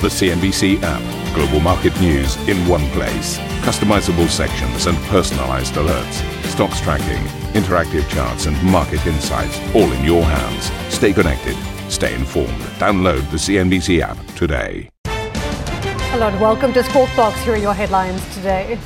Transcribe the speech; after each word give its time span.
The 0.00 0.06
CNBC 0.06 0.80
app. 0.84 1.34
Global 1.34 1.58
market 1.58 2.00
news 2.00 2.36
in 2.48 2.56
one 2.68 2.88
place. 2.90 3.36
Customizable 3.62 4.28
sections 4.28 4.86
and 4.86 4.96
personalized 5.08 5.74
alerts. 5.74 6.22
Stocks 6.44 6.80
tracking, 6.80 7.20
interactive 7.60 8.08
charts, 8.08 8.46
and 8.46 8.62
market 8.62 9.04
insights 9.08 9.58
all 9.74 9.90
in 9.90 10.04
your 10.04 10.22
hands. 10.22 10.70
Stay 10.94 11.12
connected. 11.12 11.56
Stay 11.90 12.14
informed. 12.14 12.60
Download 12.78 13.28
the 13.32 13.38
CNBC 13.38 13.98
app 14.00 14.16
today. 14.36 14.88
Hello 16.12 16.28
and 16.28 16.40
welcome 16.40 16.72
to 16.74 16.84
Squawk 16.84 17.10
Box. 17.16 17.40
Here 17.40 17.54
are 17.54 17.56
your 17.56 17.74
headlines 17.74 18.22
today. 18.36 18.78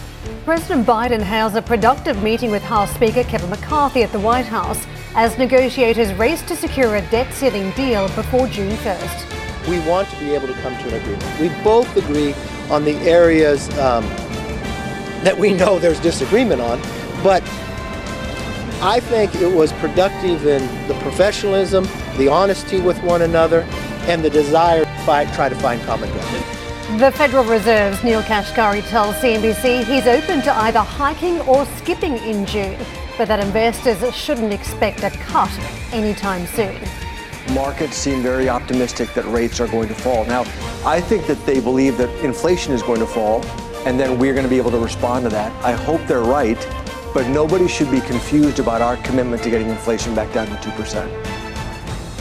President 0.46 0.86
Biden 0.86 1.20
hails 1.20 1.54
a 1.56 1.60
productive 1.60 2.22
meeting 2.22 2.50
with 2.50 2.62
House 2.62 2.90
Speaker 2.94 3.24
Kevin 3.24 3.50
McCarthy 3.50 4.02
at 4.02 4.12
the 4.12 4.20
White 4.20 4.46
House 4.46 4.82
as 5.14 5.36
negotiators 5.36 6.10
race 6.14 6.40
to 6.44 6.56
secure 6.56 6.96
a 6.96 7.02
debt 7.10 7.34
ceiling 7.34 7.70
deal 7.72 8.08
before 8.16 8.48
June 8.48 8.74
1st 8.78 9.42
we 9.68 9.78
want 9.80 10.08
to 10.10 10.18
be 10.18 10.34
able 10.34 10.48
to 10.48 10.54
come 10.54 10.76
to 10.76 10.88
an 10.88 10.94
agreement. 10.94 11.40
We 11.40 11.48
both 11.62 11.96
agree 11.96 12.34
on 12.70 12.84
the 12.84 12.96
areas 13.08 13.68
um, 13.78 14.04
that 15.24 15.36
we 15.38 15.52
know 15.52 15.78
there's 15.78 16.00
disagreement 16.00 16.60
on, 16.60 16.80
but 17.22 17.42
I 18.82 18.98
think 19.00 19.34
it 19.36 19.54
was 19.54 19.72
productive 19.74 20.46
in 20.46 20.88
the 20.88 20.94
professionalism, 20.94 21.86
the 22.16 22.28
honesty 22.28 22.80
with 22.80 23.00
one 23.02 23.22
another, 23.22 23.60
and 24.08 24.24
the 24.24 24.30
desire 24.30 24.84
to 24.84 24.90
fight, 25.04 25.32
try 25.34 25.48
to 25.48 25.54
find 25.56 25.80
common 25.82 26.10
ground. 26.10 27.00
The 27.00 27.12
Federal 27.12 27.44
Reserve's 27.44 28.02
Neel 28.02 28.22
Kashkari 28.22 28.86
tells 28.88 29.14
CNBC 29.16 29.84
he's 29.84 30.06
open 30.06 30.42
to 30.42 30.52
either 30.62 30.80
hiking 30.80 31.40
or 31.42 31.64
skipping 31.76 32.16
in 32.18 32.44
June, 32.44 32.78
but 33.16 33.28
that 33.28 33.38
investors 33.38 34.14
shouldn't 34.14 34.52
expect 34.52 35.04
a 35.04 35.10
cut 35.10 35.50
anytime 35.92 36.46
soon 36.48 36.76
markets 37.52 37.96
seem 37.96 38.22
very 38.22 38.48
optimistic 38.48 39.12
that 39.14 39.24
rates 39.26 39.60
are 39.60 39.68
going 39.68 39.88
to 39.88 39.94
fall. 39.94 40.24
Now, 40.24 40.42
I 40.84 41.00
think 41.00 41.26
that 41.26 41.44
they 41.46 41.60
believe 41.60 41.98
that 41.98 42.08
inflation 42.24 42.72
is 42.72 42.82
going 42.82 43.00
to 43.00 43.06
fall, 43.06 43.44
and 43.86 43.98
then 43.98 44.18
we're 44.18 44.32
going 44.32 44.44
to 44.44 44.50
be 44.50 44.58
able 44.58 44.70
to 44.70 44.78
respond 44.78 45.24
to 45.24 45.30
that. 45.30 45.52
I 45.64 45.72
hope 45.72 46.00
they're 46.06 46.20
right, 46.20 46.58
but 47.14 47.28
nobody 47.28 47.68
should 47.68 47.90
be 47.90 48.00
confused 48.00 48.58
about 48.58 48.80
our 48.80 48.96
commitment 48.98 49.42
to 49.42 49.50
getting 49.50 49.68
inflation 49.68 50.14
back 50.14 50.32
down 50.32 50.46
to 50.46 50.54
2%. 50.54 51.42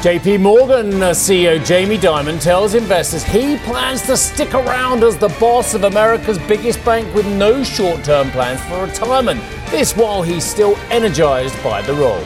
JP 0.02 0.42
Morgan 0.42 1.04
uh, 1.04 1.12
CEO 1.12 1.64
Jamie 1.64 1.96
Dimon 1.96 2.42
tells 2.42 2.74
investors 2.74 3.24
he 3.24 3.58
plans 3.58 4.02
to 4.08 4.18
stick 4.18 4.56
around 4.56 5.04
as 5.04 5.16
the 5.16 5.28
boss 5.40 5.76
of 5.76 5.84
America's 5.84 6.40
biggest 6.40 6.84
bank 6.84 7.14
with 7.14 7.28
no 7.28 7.64
short 7.64 8.04
term 8.04 8.32
plans 8.32 8.60
for 8.62 8.84
retirement. 8.84 9.40
This 9.70 9.96
while 9.96 10.24
he's 10.24 10.44
still 10.44 10.76
energized 10.90 11.56
by 11.64 11.84
the 11.84 11.94
role. 11.94 12.24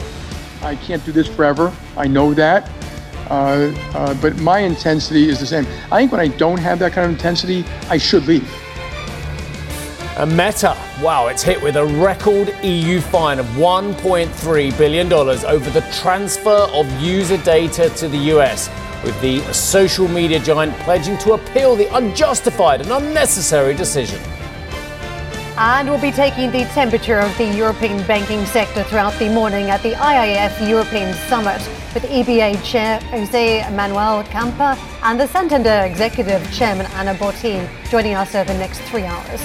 I 0.61 0.77
can't 0.77 1.03
do 1.05 1.11
this 1.11 1.27
forever. 1.27 1.75
I 1.97 2.07
know 2.07 2.33
that. 2.33 2.71
Uh, 3.29 3.73
uh, 3.93 4.13
but 4.21 4.37
my 4.37 4.59
intensity 4.59 5.29
is 5.29 5.39
the 5.39 5.45
same. 5.45 5.65
I 5.91 5.99
think 5.99 6.11
when 6.11 6.21
I 6.21 6.27
don't 6.27 6.59
have 6.59 6.79
that 6.79 6.93
kind 6.93 7.05
of 7.05 7.11
intensity, 7.11 7.65
I 7.89 7.97
should 7.97 8.27
leave. 8.27 8.49
A 10.17 10.25
Meta, 10.25 10.77
wow, 11.01 11.27
it's 11.27 11.43
hit 11.43 11.61
with 11.61 11.75
a 11.75 11.85
record 11.85 12.55
EU 12.63 13.01
fine 13.01 13.37
of 13.37 13.45
$1.3 13.47 14.77
billion 14.77 15.11
over 15.11 15.69
the 15.71 15.81
transfer 15.91 16.69
of 16.71 16.89
user 17.01 17.37
data 17.37 17.89
to 17.89 18.07
the 18.07 18.17
US, 18.35 18.69
with 19.03 19.19
the 19.19 19.41
social 19.51 20.07
media 20.07 20.39
giant 20.39 20.73
pledging 20.79 21.17
to 21.17 21.33
appeal 21.33 21.75
the 21.75 21.93
unjustified 21.97 22.79
and 22.79 22.91
unnecessary 22.91 23.73
decision. 23.73 24.21
And 25.57 25.89
we'll 25.89 26.01
be 26.01 26.11
taking 26.11 26.51
the 26.51 26.65
temperature 26.73 27.17
of 27.17 27.35
the 27.37 27.45
European 27.45 28.05
banking 28.05 28.45
sector 28.45 28.83
throughout 28.83 29.17
the 29.19 29.29
morning 29.29 29.69
at 29.69 29.81
the 29.83 29.93
IIF 29.93 30.67
European 30.67 31.13
Summit 31.29 31.61
with 31.93 32.03
EBA 32.03 32.61
Chair 32.61 32.99
Jose 33.11 33.69
Manuel 33.71 34.25
Campa 34.25 34.77
and 35.01 35.17
the 35.17 35.27
Santander 35.27 35.85
Executive 35.85 36.43
Chairman 36.51 36.87
Ana 36.87 37.15
Botín 37.15 37.69
joining 37.89 38.15
us 38.15 38.35
over 38.35 38.51
the 38.51 38.59
next 38.59 38.79
three 38.81 39.05
hours. 39.05 39.41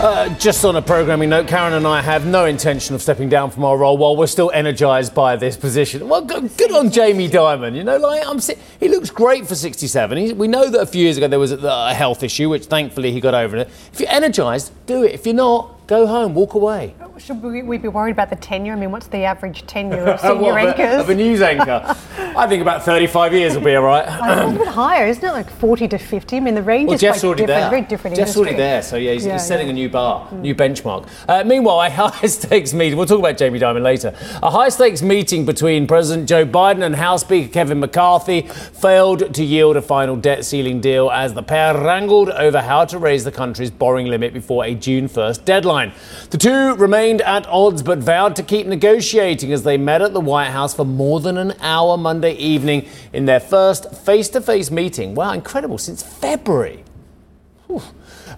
Uh, 0.00 0.30
just 0.38 0.64
on 0.64 0.76
a 0.76 0.80
programming 0.80 1.28
note, 1.28 1.46
Karen 1.46 1.74
and 1.74 1.86
I 1.86 2.00
have 2.00 2.24
no 2.24 2.46
intention 2.46 2.94
of 2.94 3.02
stepping 3.02 3.28
down 3.28 3.50
from 3.50 3.64
our 3.66 3.76
role 3.76 3.98
while 3.98 4.16
we're 4.16 4.26
still 4.28 4.50
energised 4.54 5.14
by 5.14 5.36
this 5.36 5.58
position. 5.58 6.08
Well, 6.08 6.22
good, 6.22 6.56
good 6.56 6.72
on 6.72 6.90
Jamie 6.90 7.28
Dimon. 7.28 7.76
You 7.76 7.84
know, 7.84 7.98
like 7.98 8.26
I'm, 8.26 8.40
he 8.80 8.88
looks 8.88 9.10
great 9.10 9.46
for 9.46 9.54
67. 9.54 10.16
He, 10.16 10.32
we 10.32 10.48
know 10.48 10.70
that 10.70 10.80
a 10.80 10.86
few 10.86 11.02
years 11.02 11.18
ago 11.18 11.28
there 11.28 11.38
was 11.38 11.52
a, 11.52 11.58
a 11.58 11.92
health 11.92 12.22
issue, 12.22 12.48
which 12.48 12.64
thankfully 12.64 13.12
he 13.12 13.20
got 13.20 13.34
over 13.34 13.58
it. 13.58 13.68
If 13.92 14.00
you're 14.00 14.08
energised, 14.08 14.72
do 14.86 15.02
it. 15.02 15.12
If 15.12 15.26
you're 15.26 15.34
not, 15.34 15.86
go 15.86 16.06
home, 16.06 16.32
walk 16.32 16.54
away. 16.54 16.94
Should 17.24 17.42
we, 17.42 17.62
we 17.62 17.76
be 17.76 17.88
worried 17.88 18.12
about 18.12 18.30
the 18.30 18.36
tenure? 18.36 18.72
I 18.72 18.76
mean, 18.76 18.90
what's 18.90 19.06
the 19.06 19.24
average 19.24 19.66
tenure 19.66 20.04
of 20.04 20.20
senior 20.20 20.52
what, 20.52 20.64
anchors? 20.64 21.00
Of 21.02 21.10
a 21.10 21.14
news 21.14 21.42
anchor? 21.42 21.96
I 22.18 22.46
think 22.48 22.62
about 22.62 22.82
35 22.82 23.34
years 23.34 23.54
will 23.54 23.62
be 23.62 23.74
all 23.74 23.84
right. 23.84 24.06
a 24.08 24.46
little 24.46 24.64
bit 24.64 24.68
higher, 24.68 25.06
isn't 25.06 25.22
it? 25.22 25.32
Like 25.32 25.50
40 25.50 25.88
to 25.88 25.98
50. 25.98 26.36
I 26.36 26.40
mean, 26.40 26.54
the 26.54 26.62
range 26.62 26.86
well, 26.86 26.94
is 26.94 27.00
Jeff's 27.00 27.20
quite 27.20 27.26
already 27.26 27.42
different. 27.46 27.60
There. 27.62 27.70
Very 27.70 27.82
different 27.82 28.16
Jeff's 28.16 28.36
industry. 28.36 28.40
already 28.40 28.56
there, 28.56 28.82
so 28.82 28.96
yeah, 28.96 29.12
he's, 29.12 29.26
yeah, 29.26 29.32
he's 29.34 29.46
setting 29.46 29.66
yeah. 29.66 29.72
a 29.72 29.74
new 29.74 29.88
bar, 29.88 30.28
mm. 30.28 30.40
new 30.40 30.54
benchmark. 30.54 31.08
Uh, 31.28 31.44
meanwhile, 31.44 31.80
a 31.80 31.90
high 32.10 32.26
stakes 32.26 32.72
meeting. 32.72 32.96
We'll 32.96 33.06
talk 33.06 33.18
about 33.18 33.36
Jamie 33.36 33.58
Dimon 33.58 33.82
later. 33.82 34.14
A 34.42 34.50
high 34.50 34.70
stakes 34.70 35.02
meeting 35.02 35.44
between 35.44 35.86
President 35.86 36.28
Joe 36.28 36.46
Biden 36.46 36.82
and 36.82 36.96
House 36.96 37.20
Speaker 37.20 37.52
Kevin 37.52 37.80
McCarthy 37.80 38.42
failed 38.42 39.34
to 39.34 39.44
yield 39.44 39.76
a 39.76 39.82
final 39.82 40.16
debt 40.16 40.44
ceiling 40.44 40.80
deal 40.80 41.10
as 41.10 41.34
the 41.34 41.42
pair 41.42 41.74
wrangled 41.74 42.30
over 42.30 42.60
how 42.60 42.84
to 42.86 42.98
raise 42.98 43.24
the 43.24 43.32
country's 43.32 43.70
borrowing 43.70 44.06
limit 44.06 44.32
before 44.32 44.64
a 44.64 44.74
June 44.74 45.08
1st 45.08 45.44
deadline. 45.44 45.92
The 46.30 46.38
two 46.38 46.74
remained 47.10 47.22
at 47.22 47.46
odds 47.48 47.82
but 47.82 47.98
vowed 47.98 48.36
to 48.36 48.42
keep 48.42 48.66
negotiating 48.66 49.52
as 49.52 49.64
they 49.64 49.76
met 49.76 50.00
at 50.00 50.12
the 50.12 50.20
White 50.20 50.50
House 50.50 50.74
for 50.74 50.84
more 50.84 51.18
than 51.18 51.36
an 51.36 51.52
hour 51.60 51.96
Monday 51.96 52.34
evening 52.34 52.86
in 53.12 53.24
their 53.24 53.40
first 53.40 53.92
face 53.92 54.28
to 54.28 54.40
face 54.40 54.70
meeting. 54.70 55.14
Wow, 55.14 55.32
incredible, 55.32 55.78
since 55.78 56.02
February. 56.02 56.84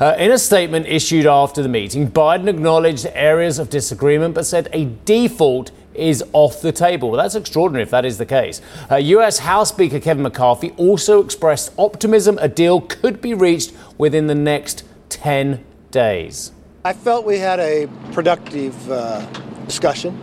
Uh, 0.00 0.14
in 0.18 0.30
a 0.30 0.38
statement 0.38 0.86
issued 0.86 1.26
after 1.26 1.62
the 1.62 1.68
meeting, 1.68 2.10
Biden 2.10 2.48
acknowledged 2.48 3.06
areas 3.12 3.58
of 3.58 3.68
disagreement 3.68 4.34
but 4.34 4.46
said 4.46 4.68
a 4.72 4.86
default 5.04 5.70
is 5.94 6.24
off 6.32 6.62
the 6.62 6.72
table. 6.72 7.10
Well, 7.10 7.22
that's 7.22 7.34
extraordinary 7.34 7.82
if 7.82 7.90
that 7.90 8.06
is 8.06 8.16
the 8.16 8.26
case. 8.26 8.62
Uh, 8.90 8.96
US 8.96 9.38
House 9.40 9.68
Speaker 9.68 10.00
Kevin 10.00 10.22
McCarthy 10.22 10.70
also 10.78 11.22
expressed 11.22 11.72
optimism 11.78 12.38
a 12.40 12.48
deal 12.48 12.80
could 12.80 13.20
be 13.20 13.34
reached 13.34 13.72
within 13.98 14.28
the 14.28 14.34
next 14.34 14.84
10 15.10 15.62
days. 15.90 16.52
I 16.84 16.92
felt 16.92 17.24
we 17.24 17.38
had 17.38 17.60
a 17.60 17.88
productive 18.10 18.90
uh, 18.90 19.24
discussion. 19.66 20.18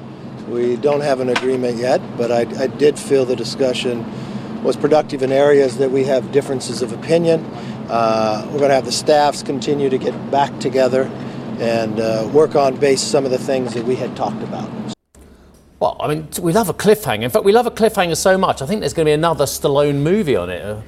We 0.49 0.75
don't 0.75 0.99
have 0.99 1.21
an 1.21 1.29
agreement 1.29 1.77
yet, 1.77 2.01
but 2.17 2.33
I, 2.33 2.41
I, 2.61 2.67
did 2.67 2.99
feel 2.99 3.23
the 3.23 3.35
discussion 3.35 4.03
was 4.61 4.75
productive 4.75 5.23
in 5.23 5.31
areas 5.31 5.77
that 5.77 5.89
we 5.89 6.03
have 6.03 6.33
differences 6.33 6.81
of 6.81 6.91
opinion. 6.91 7.45
Uh, 7.87 8.43
we're 8.47 8.57
going 8.57 8.71
to 8.71 8.75
have 8.75 8.83
the 8.83 8.91
staffs 8.91 9.41
continue 9.41 9.89
to 9.89 9.97
get 9.97 10.31
back 10.31 10.59
together 10.59 11.03
and 11.59 12.01
uh, 12.01 12.29
work 12.33 12.57
on 12.57 12.75
base 12.75 13.01
some 13.01 13.23
of 13.23 13.31
the 13.31 13.37
things 13.37 13.73
that 13.73 13.85
we 13.85 13.95
had 13.95 14.13
talked 14.17 14.43
about. 14.43 14.69
Well, 15.79 15.95
I 16.01 16.13
mean, 16.13 16.27
we 16.41 16.51
love 16.51 16.67
a 16.67 16.73
cliffhanger. 16.73 17.23
In 17.23 17.29
fact, 17.29 17.45
we 17.45 17.53
love 17.53 17.67
a 17.67 17.71
cliffhanger 17.71 18.17
so 18.17 18.37
much. 18.37 18.61
I 18.61 18.65
think 18.65 18.81
there's 18.81 18.93
going 18.93 19.05
to 19.05 19.09
be 19.11 19.13
another 19.13 19.45
Stallone 19.45 20.01
movie 20.01 20.35
on 20.35 20.49
it. 20.49 20.83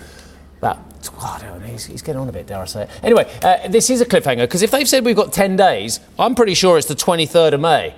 Uh, 0.61 0.67
about 0.67 0.79
oh, 1.17 1.59
he's, 1.65 1.85
he's, 1.85 2.01
getting 2.01 2.21
on 2.21 2.29
a 2.29 2.31
bit, 2.31 2.47
dare 2.47 2.59
I 2.59 2.65
say 2.65 2.83
it. 2.83 2.89
Anyway, 3.01 3.31
uh, 3.43 3.67
this 3.67 3.89
is 3.89 4.01
a 4.01 4.05
cliffhanger 4.05 4.41
because 4.43 4.61
if 4.61 4.71
they've 4.71 4.87
said 4.87 5.03
we've 5.03 5.15
got 5.15 5.33
10 5.33 5.55
days, 5.55 5.99
I'm 6.19 6.35
pretty 6.35 6.53
sure 6.53 6.77
it's 6.77 6.87
the 6.87 6.95
23rd 6.95 7.53
of 7.53 7.61
May. 7.61 7.95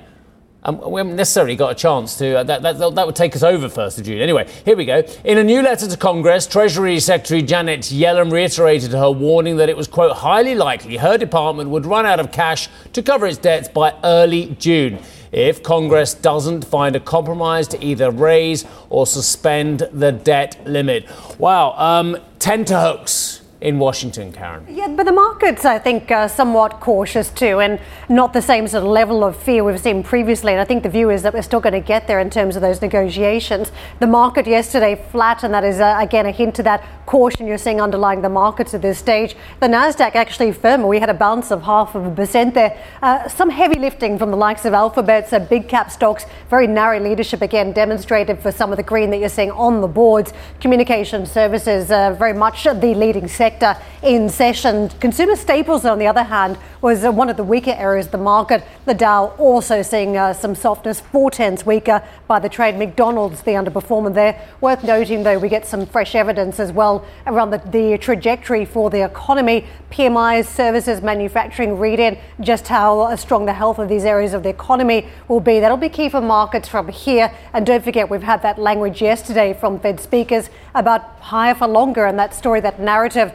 Um, 0.66 0.80
we 0.90 1.00
haven't 1.00 1.18
necessarily 1.18 1.56
got 1.56 1.72
a 1.72 1.76
chance 1.76 2.18
to. 2.18 2.40
Uh, 2.40 2.44
that, 2.44 2.62
that, 2.62 2.78
that, 2.80 3.06
would 3.06 3.16
take 3.16 3.36
us 3.36 3.44
over 3.44 3.68
1st 3.68 3.98
of 4.00 4.06
June. 4.06 4.22
Anyway, 4.22 4.48
here 4.64 4.78
we 4.78 4.86
go. 4.86 5.04
In 5.26 5.38
a 5.38 5.44
new 5.44 5.62
letter 5.62 5.88
to 5.88 5.98
Congress, 5.98 6.48
Treasury 6.48 7.00
Secretary 7.00 7.42
Janet 7.42 7.82
Yellen 7.82 8.32
reiterated 8.32 8.92
her 8.92 9.12
warning 9.12 9.58
that 9.58 9.68
it 9.68 9.76
was, 9.76 9.88
quote, 9.88 10.16
highly 10.18 10.56
likely 10.56 10.98
her 10.98 11.18
department 11.18 11.70
would 11.70 11.86
run 11.86 12.06
out 12.06 12.20
of 12.20 12.32
cash 12.32 12.70
to 12.94 13.02
cover 13.02 13.26
its 13.26 13.38
debts 13.38 13.68
by 13.68 13.94
early 14.04 14.56
June 14.58 15.00
if 15.34 15.64
Congress 15.64 16.14
doesn't 16.14 16.64
find 16.64 16.96
a 16.96 17.00
compromise 17.00 17.68
to 17.68 17.84
either 17.84 18.12
raise 18.12 18.66
or 18.90 19.06
suspend 19.08 19.80
the 19.92 20.12
debt 20.12 20.62
limit. 20.66 21.08
Wow, 21.40 21.74
um, 21.74 22.18
tenterhooks 22.40 23.43
in 23.64 23.80
Washington, 23.80 24.34
Karen. 24.34 24.66
Yeah, 24.70 24.90
but 24.90 25.06
the 25.06 25.14
markets, 25.14 25.64
I 25.64 25.80
think, 25.80 26.12
are 26.12 26.28
somewhat 26.28 26.82
cautious 26.82 27.30
too, 27.30 27.62
and 27.62 27.80
not 28.10 28.34
the 28.34 28.42
same 28.42 28.68
sort 28.68 28.84
of 28.84 28.90
level 28.90 29.24
of 29.24 29.38
fear 29.38 29.64
we've 29.64 29.80
seen 29.80 30.04
previously. 30.04 30.52
And 30.52 30.60
I 30.60 30.66
think 30.66 30.84
the 30.84 30.90
view 30.90 31.10
is 31.10 31.22
that 31.22 31.34
we're 31.34 31.44
still 31.44 31.62
going 31.62 31.74
to 31.74 31.80
get 31.80 32.06
there 32.06 32.20
in 32.20 32.30
terms 32.30 32.58
of 32.58 32.62
those 32.62 32.82
negotiations. 32.82 33.72
The 34.02 34.08
market 34.08 34.48
yesterday 34.48 35.02
flat, 35.12 35.44
and 35.44 35.54
that 35.54 35.64
is, 35.64 35.80
uh, 35.80 35.96
again, 35.98 36.26
a 36.26 36.32
hint 36.32 36.56
to 36.56 36.64
that 36.64 36.84
caution 37.06 37.48
you're 37.48 37.58
seeing 37.58 37.80
underlying 37.80 38.22
the 38.22 38.30
markets 38.30 38.74
at 38.74 38.82
this 38.82 39.00
stage. 39.00 39.38
The 39.62 39.68
Nasdaq 39.68 40.14
actually 40.14 40.52
firmer. 40.52 40.86
We 40.86 41.00
had 41.00 41.10
a 41.10 41.14
bounce 41.14 41.50
of 41.50 41.64
half 41.64 41.96
of 41.96 42.06
a 42.06 42.12
percent 42.12 42.54
there. 42.56 42.78
Uh, 43.02 43.30
some 43.30 43.50
heavy 43.50 43.80
lifting 43.80 44.20
from 44.20 44.30
the 44.30 44.38
likes 44.38 44.66
of 44.66 44.74
Alphabet, 44.74 45.30
so 45.30 45.40
big 45.40 45.70
cap 45.70 45.90
stocks. 45.90 46.26
Very 46.50 46.68
narrow 46.68 47.00
leadership 47.00 47.42
again 47.42 47.72
demonstrated 47.72 48.40
for 48.40 48.52
some 48.52 48.72
of 48.72 48.78
the 48.78 48.84
green 48.84 49.10
that 49.12 49.20
you're 49.20 49.30
seeing 49.30 49.52
on 49.52 49.80
the 49.80 49.88
boards. 49.88 50.34
Communication 50.60 51.26
services, 51.26 51.92
uh, 51.92 52.12
very 52.12 52.34
much 52.34 52.66
the 52.66 52.94
leading 52.94 53.30
sector 53.30 53.53
sector 53.54 53.82
in 54.02 54.30
session. 54.30 54.90
Consumer 55.00 55.36
staples, 55.36 55.86
on 55.86 56.00
the 56.00 56.08
other 56.08 56.24
hand, 56.24 56.58
was 56.82 57.06
uh, 57.06 57.12
one 57.12 57.30
of 57.30 57.38
the 57.38 57.44
weaker 57.44 57.74
areas 57.78 58.08
of 58.08 58.12
the 58.12 58.18
market. 58.18 58.64
The 58.86 58.94
Dow 58.94 59.28
also 59.38 59.82
seeing 59.82 60.18
uh, 60.18 60.34
some 60.34 60.56
softness, 60.56 61.00
four 61.00 61.32
tenths 61.32 61.66
weaker 61.66 62.04
by 62.28 62.40
the 62.40 62.50
trade. 62.50 62.78
McDonald's, 62.78 63.44
the 63.44 63.52
underperformer 63.52 64.14
there. 64.14 64.42
Worth 64.60 64.84
noting, 64.84 65.24
though, 65.24 65.40
we 65.40 65.48
get 65.48 65.66
some 65.66 65.86
fresh 65.86 66.16
evidence 66.16 66.60
as 66.60 66.72
well 66.72 67.06
around 67.26 67.52
the, 67.52 67.60
the 67.60 67.98
trajectory 67.98 68.66
for 68.66 68.90
the 68.90 69.06
economy. 69.06 69.66
PMIs, 69.92 70.46
services, 70.46 71.02
manufacturing 71.02 71.78
read 71.78 72.00
in 72.00 72.18
just 72.42 72.68
how 72.68 73.02
uh, 73.02 73.16
strong 73.16 73.46
the 73.46 73.54
health 73.54 73.80
of 73.80 73.88
these 73.88 74.04
areas 74.04 74.34
of 74.34 74.44
the 74.44 74.50
economy 74.50 75.08
will 75.28 75.40
be. 75.40 75.60
That'll 75.60 75.78
be 75.78 75.90
key 75.90 76.10
for 76.10 76.20
markets 76.20 76.68
from 76.68 76.90
here. 76.90 77.32
And 77.54 77.66
don't 77.66 77.84
forget, 77.84 78.10
we've 78.10 78.24
had 78.24 78.42
that 78.42 78.58
language 78.58 79.02
yesterday 79.02 79.54
from 79.54 79.80
Fed 79.80 80.00
speakers 80.00 80.50
about 80.76 81.02
higher 81.20 81.56
for 81.56 81.68
longer 81.68 82.06
and 82.06 82.20
that 82.20 82.34
story, 82.34 82.60
that 82.60 82.80
narrative 82.80 83.32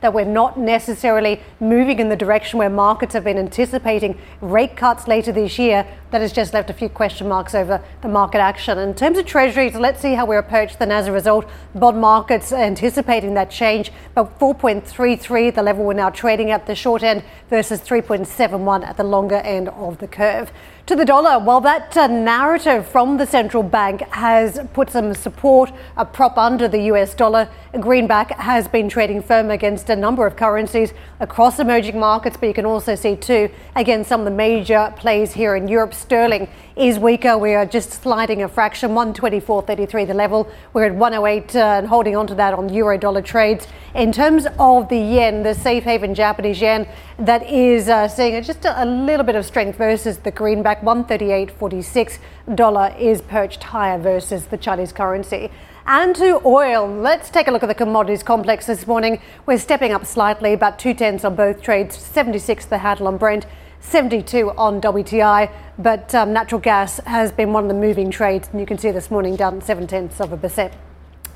that 0.00 0.12
we're 0.12 0.24
not 0.24 0.58
necessarily 0.58 1.40
moving 1.60 1.98
in 1.98 2.08
the 2.08 2.16
direction 2.16 2.58
where 2.58 2.70
markets 2.70 3.14
have 3.14 3.24
been 3.24 3.38
anticipating 3.38 4.18
rate 4.40 4.76
cuts 4.76 5.08
later 5.08 5.32
this 5.32 5.58
year. 5.58 5.86
That 6.10 6.20
has 6.20 6.32
just 6.32 6.54
left 6.54 6.70
a 6.70 6.72
few 6.72 6.88
question 6.88 7.28
marks 7.28 7.54
over 7.54 7.82
the 8.02 8.08
market 8.08 8.38
action. 8.38 8.78
In 8.78 8.94
terms 8.94 9.18
of 9.18 9.26
treasuries, 9.26 9.74
let's 9.74 10.00
see 10.00 10.14
how 10.14 10.24
we 10.24 10.36
approach 10.36 10.78
them 10.78 10.90
as 10.90 11.06
a 11.06 11.12
result. 11.12 11.46
Bond 11.74 12.00
markets 12.00 12.52
anticipating 12.52 13.34
that 13.34 13.50
change, 13.50 13.92
but 14.14 14.38
4.33, 14.38 15.54
the 15.54 15.62
level 15.62 15.84
we're 15.84 15.94
now 15.94 16.10
trading 16.10 16.50
at 16.50 16.66
the 16.66 16.74
short 16.74 17.02
end 17.02 17.24
versus 17.50 17.80
3.71 17.80 18.84
at 18.86 18.96
the 18.96 19.04
longer 19.04 19.36
end 19.36 19.68
of 19.70 19.98
the 19.98 20.06
curve 20.06 20.52
to 20.86 20.94
the 20.94 21.04
dollar. 21.04 21.38
While 21.38 21.60
that 21.62 21.96
uh, 21.96 22.06
narrative 22.06 22.86
from 22.86 23.16
the 23.16 23.26
central 23.26 23.64
bank 23.64 24.02
has 24.10 24.60
put 24.72 24.90
some 24.90 25.14
support, 25.14 25.72
a 25.96 26.04
prop 26.04 26.38
under 26.38 26.68
the 26.68 26.82
US 26.92 27.14
dollar, 27.14 27.48
greenback 27.80 28.30
has 28.38 28.68
been 28.68 28.88
trading 28.88 29.20
firm 29.20 29.50
against 29.50 29.90
a 29.96 30.00
number 30.00 30.26
of 30.26 30.36
currencies 30.36 30.92
across 31.20 31.58
emerging 31.58 31.98
markets, 31.98 32.36
but 32.36 32.46
you 32.46 32.54
can 32.54 32.66
also 32.66 32.94
see 32.94 33.16
too, 33.16 33.50
again, 33.74 34.04
some 34.04 34.20
of 34.20 34.26
the 34.26 34.30
major 34.30 34.92
plays 34.96 35.32
here 35.32 35.56
in 35.56 35.66
Europe. 35.66 35.94
Sterling 35.94 36.48
is 36.76 36.98
weaker. 36.98 37.38
We 37.38 37.54
are 37.54 37.64
just 37.64 38.02
sliding 38.02 38.42
a 38.42 38.48
fraction, 38.48 38.90
124.33 38.90 40.06
the 40.06 40.14
level. 40.14 40.48
We're 40.74 40.84
at 40.84 40.94
108 40.94 41.56
uh, 41.56 41.58
and 41.58 41.86
holding 41.86 42.14
on 42.14 42.26
to 42.26 42.34
that 42.34 42.52
on 42.52 42.68
euro 42.68 42.98
dollar 42.98 43.22
trades. 43.22 43.66
In 43.94 44.12
terms 44.12 44.46
of 44.58 44.90
the 44.90 44.98
yen, 44.98 45.42
the 45.42 45.54
safe 45.54 45.84
haven 45.84 46.14
Japanese 46.14 46.60
yen, 46.60 46.86
that 47.18 47.48
is 47.48 47.88
uh, 47.88 48.08
seeing 48.08 48.42
just 48.42 48.66
a, 48.66 48.82
a, 48.82 48.84
little 48.84 49.24
bit 49.24 49.36
of 49.36 49.46
strength 49.46 49.78
versus 49.78 50.18
the 50.18 50.30
greenback. 50.30 50.82
138.46 50.82 52.18
dollar 52.54 52.94
is 52.98 53.22
perched 53.22 53.62
higher 53.62 53.98
versus 53.98 54.46
the 54.46 54.58
Chinese 54.58 54.92
currency. 54.92 55.50
And 55.88 56.16
to 56.16 56.40
oil, 56.44 56.88
let's 56.88 57.30
take 57.30 57.46
a 57.46 57.52
look 57.52 57.62
at 57.62 57.68
the 57.68 57.74
commodities 57.74 58.24
complex 58.24 58.66
this 58.66 58.88
morning. 58.88 59.20
We're 59.46 59.58
stepping 59.58 59.92
up 59.92 60.04
slightly, 60.04 60.52
about 60.52 60.80
two 60.80 60.94
tenths 60.94 61.24
on 61.24 61.36
both 61.36 61.62
trades, 61.62 61.96
76 61.96 62.64
the 62.66 62.78
handle 62.78 63.06
on 63.06 63.18
Brent. 63.18 63.46
72 63.78 64.50
on 64.52 64.80
WTI, 64.80 65.48
but 65.78 66.12
um, 66.12 66.32
natural 66.32 66.60
gas 66.60 66.98
has 67.06 67.30
been 67.30 67.52
one 67.52 67.62
of 67.62 67.68
the 67.68 67.74
moving 67.74 68.10
trades, 68.10 68.48
and 68.50 68.58
you 68.58 68.66
can 68.66 68.78
see 68.78 68.90
this 68.90 69.12
morning 69.12 69.36
down 69.36 69.60
seven 69.60 69.86
tenths 69.86 70.20
of 70.20 70.32
a 70.32 70.36
percent. 70.36 70.72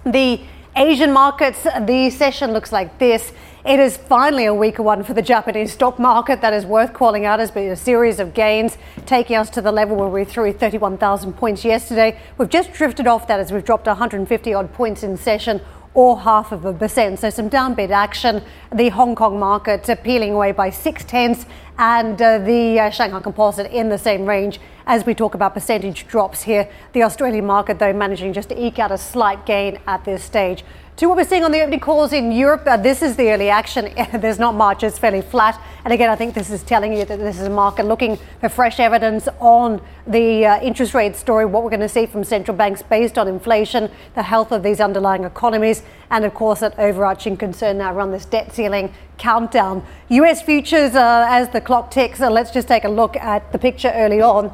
The 0.04 0.40
Asian 0.74 1.12
markets, 1.12 1.62
the 1.62 2.10
session 2.10 2.52
looks 2.52 2.72
like 2.72 2.98
this. 2.98 3.32
It 3.62 3.78
is 3.78 3.98
finally 3.98 4.46
a 4.46 4.54
weaker 4.54 4.82
one 4.82 5.02
for 5.02 5.12
the 5.12 5.20
Japanese 5.20 5.74
stock 5.74 5.98
market 5.98 6.40
that 6.40 6.54
is 6.54 6.64
worth 6.64 6.94
calling 6.94 7.26
out. 7.26 7.40
Has 7.40 7.50
been 7.50 7.70
a 7.70 7.76
series 7.76 8.18
of 8.18 8.32
gains 8.32 8.78
taking 9.04 9.36
us 9.36 9.50
to 9.50 9.60
the 9.60 9.70
level 9.70 9.96
where 9.96 10.08
we 10.08 10.24
threw 10.24 10.50
31,000 10.50 11.34
points 11.34 11.62
yesterday. 11.62 12.18
We've 12.38 12.48
just 12.48 12.72
drifted 12.72 13.06
off 13.06 13.26
that 13.26 13.38
as 13.38 13.52
we've 13.52 13.62
dropped 13.62 13.86
150 13.86 14.54
odd 14.54 14.72
points 14.72 15.02
in 15.02 15.14
session 15.18 15.60
or 15.92 16.20
half 16.20 16.52
of 16.52 16.64
a 16.64 16.72
percent. 16.72 17.18
So 17.18 17.28
some 17.28 17.50
downbeat 17.50 17.90
action. 17.90 18.42
The 18.72 18.88
Hong 18.88 19.14
Kong 19.14 19.38
market 19.38 19.90
peeling 20.02 20.32
away 20.32 20.52
by 20.52 20.70
six 20.70 21.04
tenths, 21.04 21.44
and 21.78 22.20
uh, 22.22 22.38
the 22.38 22.80
uh, 22.80 22.90
Shanghai 22.90 23.20
Composite 23.20 23.70
in 23.70 23.90
the 23.90 23.98
same 23.98 24.24
range 24.24 24.58
as 24.86 25.04
we 25.04 25.14
talk 25.14 25.34
about 25.34 25.52
percentage 25.52 26.06
drops 26.06 26.42
here. 26.42 26.66
The 26.94 27.02
Australian 27.02 27.44
market, 27.44 27.78
though, 27.78 27.92
managing 27.92 28.32
just 28.32 28.48
to 28.48 28.64
eke 28.64 28.78
out 28.78 28.90
a 28.90 28.98
slight 28.98 29.44
gain 29.44 29.80
at 29.86 30.06
this 30.06 30.24
stage 30.24 30.64
to 31.00 31.08
what 31.08 31.16
we're 31.16 31.24
seeing 31.24 31.44
on 31.44 31.50
the 31.50 31.62
opening 31.62 31.80
calls 31.80 32.12
in 32.12 32.30
Europe. 32.30 32.62
Uh, 32.66 32.76
this 32.76 33.00
is 33.00 33.16
the 33.16 33.30
early 33.30 33.48
action. 33.48 33.90
There's 34.20 34.38
not 34.38 34.54
much, 34.54 34.82
it's 34.82 34.98
fairly 34.98 35.22
flat. 35.22 35.58
And 35.82 35.94
again, 35.94 36.10
I 36.10 36.14
think 36.14 36.34
this 36.34 36.50
is 36.50 36.62
telling 36.62 36.92
you 36.92 37.06
that 37.06 37.18
this 37.18 37.40
is 37.40 37.46
a 37.46 37.50
market 37.50 37.86
looking 37.86 38.18
for 38.38 38.50
fresh 38.50 38.78
evidence 38.78 39.26
on 39.38 39.80
the 40.06 40.44
uh, 40.44 40.60
interest 40.60 40.92
rate 40.92 41.16
story, 41.16 41.46
what 41.46 41.64
we're 41.64 41.70
going 41.70 41.80
to 41.80 41.88
see 41.88 42.04
from 42.04 42.22
central 42.22 42.54
banks 42.54 42.82
based 42.82 43.16
on 43.16 43.28
inflation, 43.28 43.90
the 44.14 44.22
health 44.22 44.52
of 44.52 44.62
these 44.62 44.78
underlying 44.78 45.24
economies, 45.24 45.84
and 46.10 46.26
of 46.26 46.34
course, 46.34 46.60
that 46.60 46.78
overarching 46.78 47.34
concern 47.34 47.78
now 47.78 47.94
around 47.94 48.10
this 48.10 48.26
debt 48.26 48.52
ceiling 48.52 48.92
countdown. 49.20 49.84
US 50.08 50.42
futures, 50.42 50.96
uh, 50.96 51.26
as 51.28 51.50
the 51.50 51.60
clock 51.60 51.90
ticks, 51.92 52.20
uh, 52.20 52.30
let's 52.30 52.50
just 52.50 52.66
take 52.66 52.84
a 52.84 52.88
look 52.88 53.16
at 53.16 53.52
the 53.52 53.58
picture 53.58 53.92
early 53.94 54.20
on. 54.20 54.52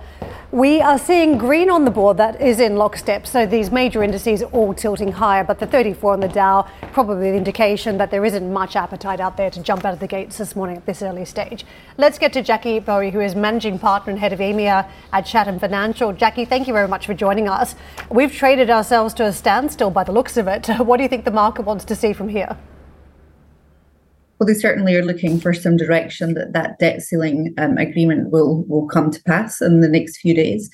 We 0.52 0.80
are 0.80 0.98
seeing 0.98 1.38
green 1.38 1.70
on 1.70 1.84
the 1.84 1.90
board 1.90 2.16
that 2.18 2.40
is 2.40 2.60
in 2.60 2.76
lockstep. 2.76 3.26
So 3.26 3.46
these 3.46 3.70
major 3.70 4.02
indices 4.02 4.42
are 4.42 4.50
all 4.52 4.74
tilting 4.74 5.12
higher, 5.12 5.44
but 5.44 5.58
the 5.58 5.66
34 5.66 6.12
on 6.12 6.20
the 6.20 6.28
Dow 6.28 6.68
probably 6.92 7.32
the 7.32 7.36
indication 7.36 7.98
that 7.98 8.10
there 8.10 8.24
isn't 8.24 8.52
much 8.52 8.76
appetite 8.76 9.18
out 9.18 9.36
there 9.36 9.50
to 9.50 9.60
jump 9.60 9.84
out 9.84 9.92
of 9.92 10.00
the 10.00 10.06
gates 10.06 10.38
this 10.38 10.54
morning 10.54 10.76
at 10.76 10.86
this 10.86 11.02
early 11.02 11.24
stage. 11.24 11.64
Let's 11.96 12.19
get 12.19 12.32
to 12.34 12.42
Jackie 12.42 12.78
Bowie, 12.78 13.10
who 13.10 13.20
is 13.20 13.34
managing 13.34 13.78
partner 13.78 14.12
and 14.12 14.20
head 14.20 14.32
of 14.32 14.38
EMEA 14.38 14.88
at 15.12 15.26
Chatham 15.26 15.58
Financial. 15.58 16.12
Jackie, 16.12 16.44
thank 16.44 16.66
you 16.66 16.72
very 16.72 16.88
much 16.88 17.06
for 17.06 17.14
joining 17.14 17.48
us. 17.48 17.74
We've 18.08 18.32
traded 18.32 18.70
ourselves 18.70 19.14
to 19.14 19.24
a 19.26 19.32
standstill 19.32 19.90
by 19.90 20.04
the 20.04 20.12
looks 20.12 20.36
of 20.36 20.46
it. 20.48 20.69
What 20.78 20.98
do 20.98 21.02
you 21.02 21.08
think 21.08 21.24
the 21.24 21.30
market 21.30 21.62
wants 21.62 21.84
to 21.86 21.96
see 21.96 22.12
from 22.12 22.28
here? 22.28 22.56
Well, 24.38 24.46
they 24.46 24.54
certainly 24.54 24.94
are 24.96 25.04
looking 25.04 25.40
for 25.40 25.54
some 25.54 25.76
direction 25.76 26.34
that 26.34 26.52
that 26.52 26.78
debt 26.78 27.02
ceiling 27.02 27.54
um, 27.58 27.78
agreement 27.78 28.30
will 28.30 28.64
will 28.64 28.86
come 28.86 29.10
to 29.10 29.22
pass 29.22 29.62
in 29.62 29.80
the 29.80 29.88
next 29.88 30.18
few 30.18 30.34
days 30.34 30.70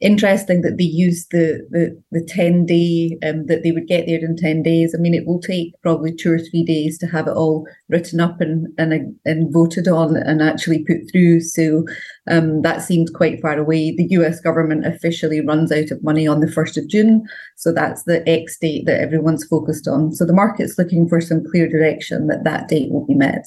interesting 0.00 0.60
that 0.60 0.76
they 0.76 0.84
used 0.84 1.30
the 1.30 1.66
the, 1.70 2.00
the 2.12 2.24
10 2.24 2.66
day 2.66 3.18
um, 3.26 3.46
that 3.46 3.62
they 3.62 3.72
would 3.72 3.86
get 3.86 4.06
there 4.06 4.18
in 4.18 4.36
10 4.36 4.62
days. 4.62 4.94
I 4.94 5.00
mean 5.00 5.14
it 5.14 5.26
will 5.26 5.40
take 5.40 5.72
probably 5.82 6.14
two 6.14 6.32
or 6.32 6.38
three 6.38 6.64
days 6.64 6.98
to 6.98 7.06
have 7.06 7.26
it 7.26 7.36
all 7.36 7.66
written 7.88 8.20
up 8.20 8.40
and 8.40 8.68
and, 8.78 9.14
and 9.24 9.52
voted 9.52 9.88
on 9.88 10.16
and 10.16 10.42
actually 10.42 10.84
put 10.84 11.10
through. 11.10 11.40
So 11.40 11.84
um, 12.28 12.62
that 12.62 12.82
seems 12.82 13.10
quite 13.10 13.40
far 13.40 13.58
away. 13.58 13.94
The 13.96 14.04
us 14.16 14.40
government 14.40 14.86
officially 14.86 15.40
runs 15.40 15.72
out 15.72 15.90
of 15.90 16.02
money 16.04 16.26
on 16.26 16.40
the 16.40 16.46
1st 16.46 16.76
of 16.76 16.88
june. 16.88 17.26
So 17.56 17.72
that's 17.72 18.04
the 18.04 18.26
x 18.28 18.58
date 18.58 18.86
that 18.86 19.00
everyone's 19.00 19.46
focused 19.46 19.88
on. 19.88 20.12
So 20.12 20.26
the 20.26 20.32
market's 20.32 20.78
looking 20.78 21.08
for 21.08 21.20
some 21.20 21.44
clear 21.50 21.68
direction 21.68 22.26
that 22.26 22.44
that 22.44 22.68
date 22.68 22.90
will 22.90 23.06
be 23.06 23.14
met 23.14 23.46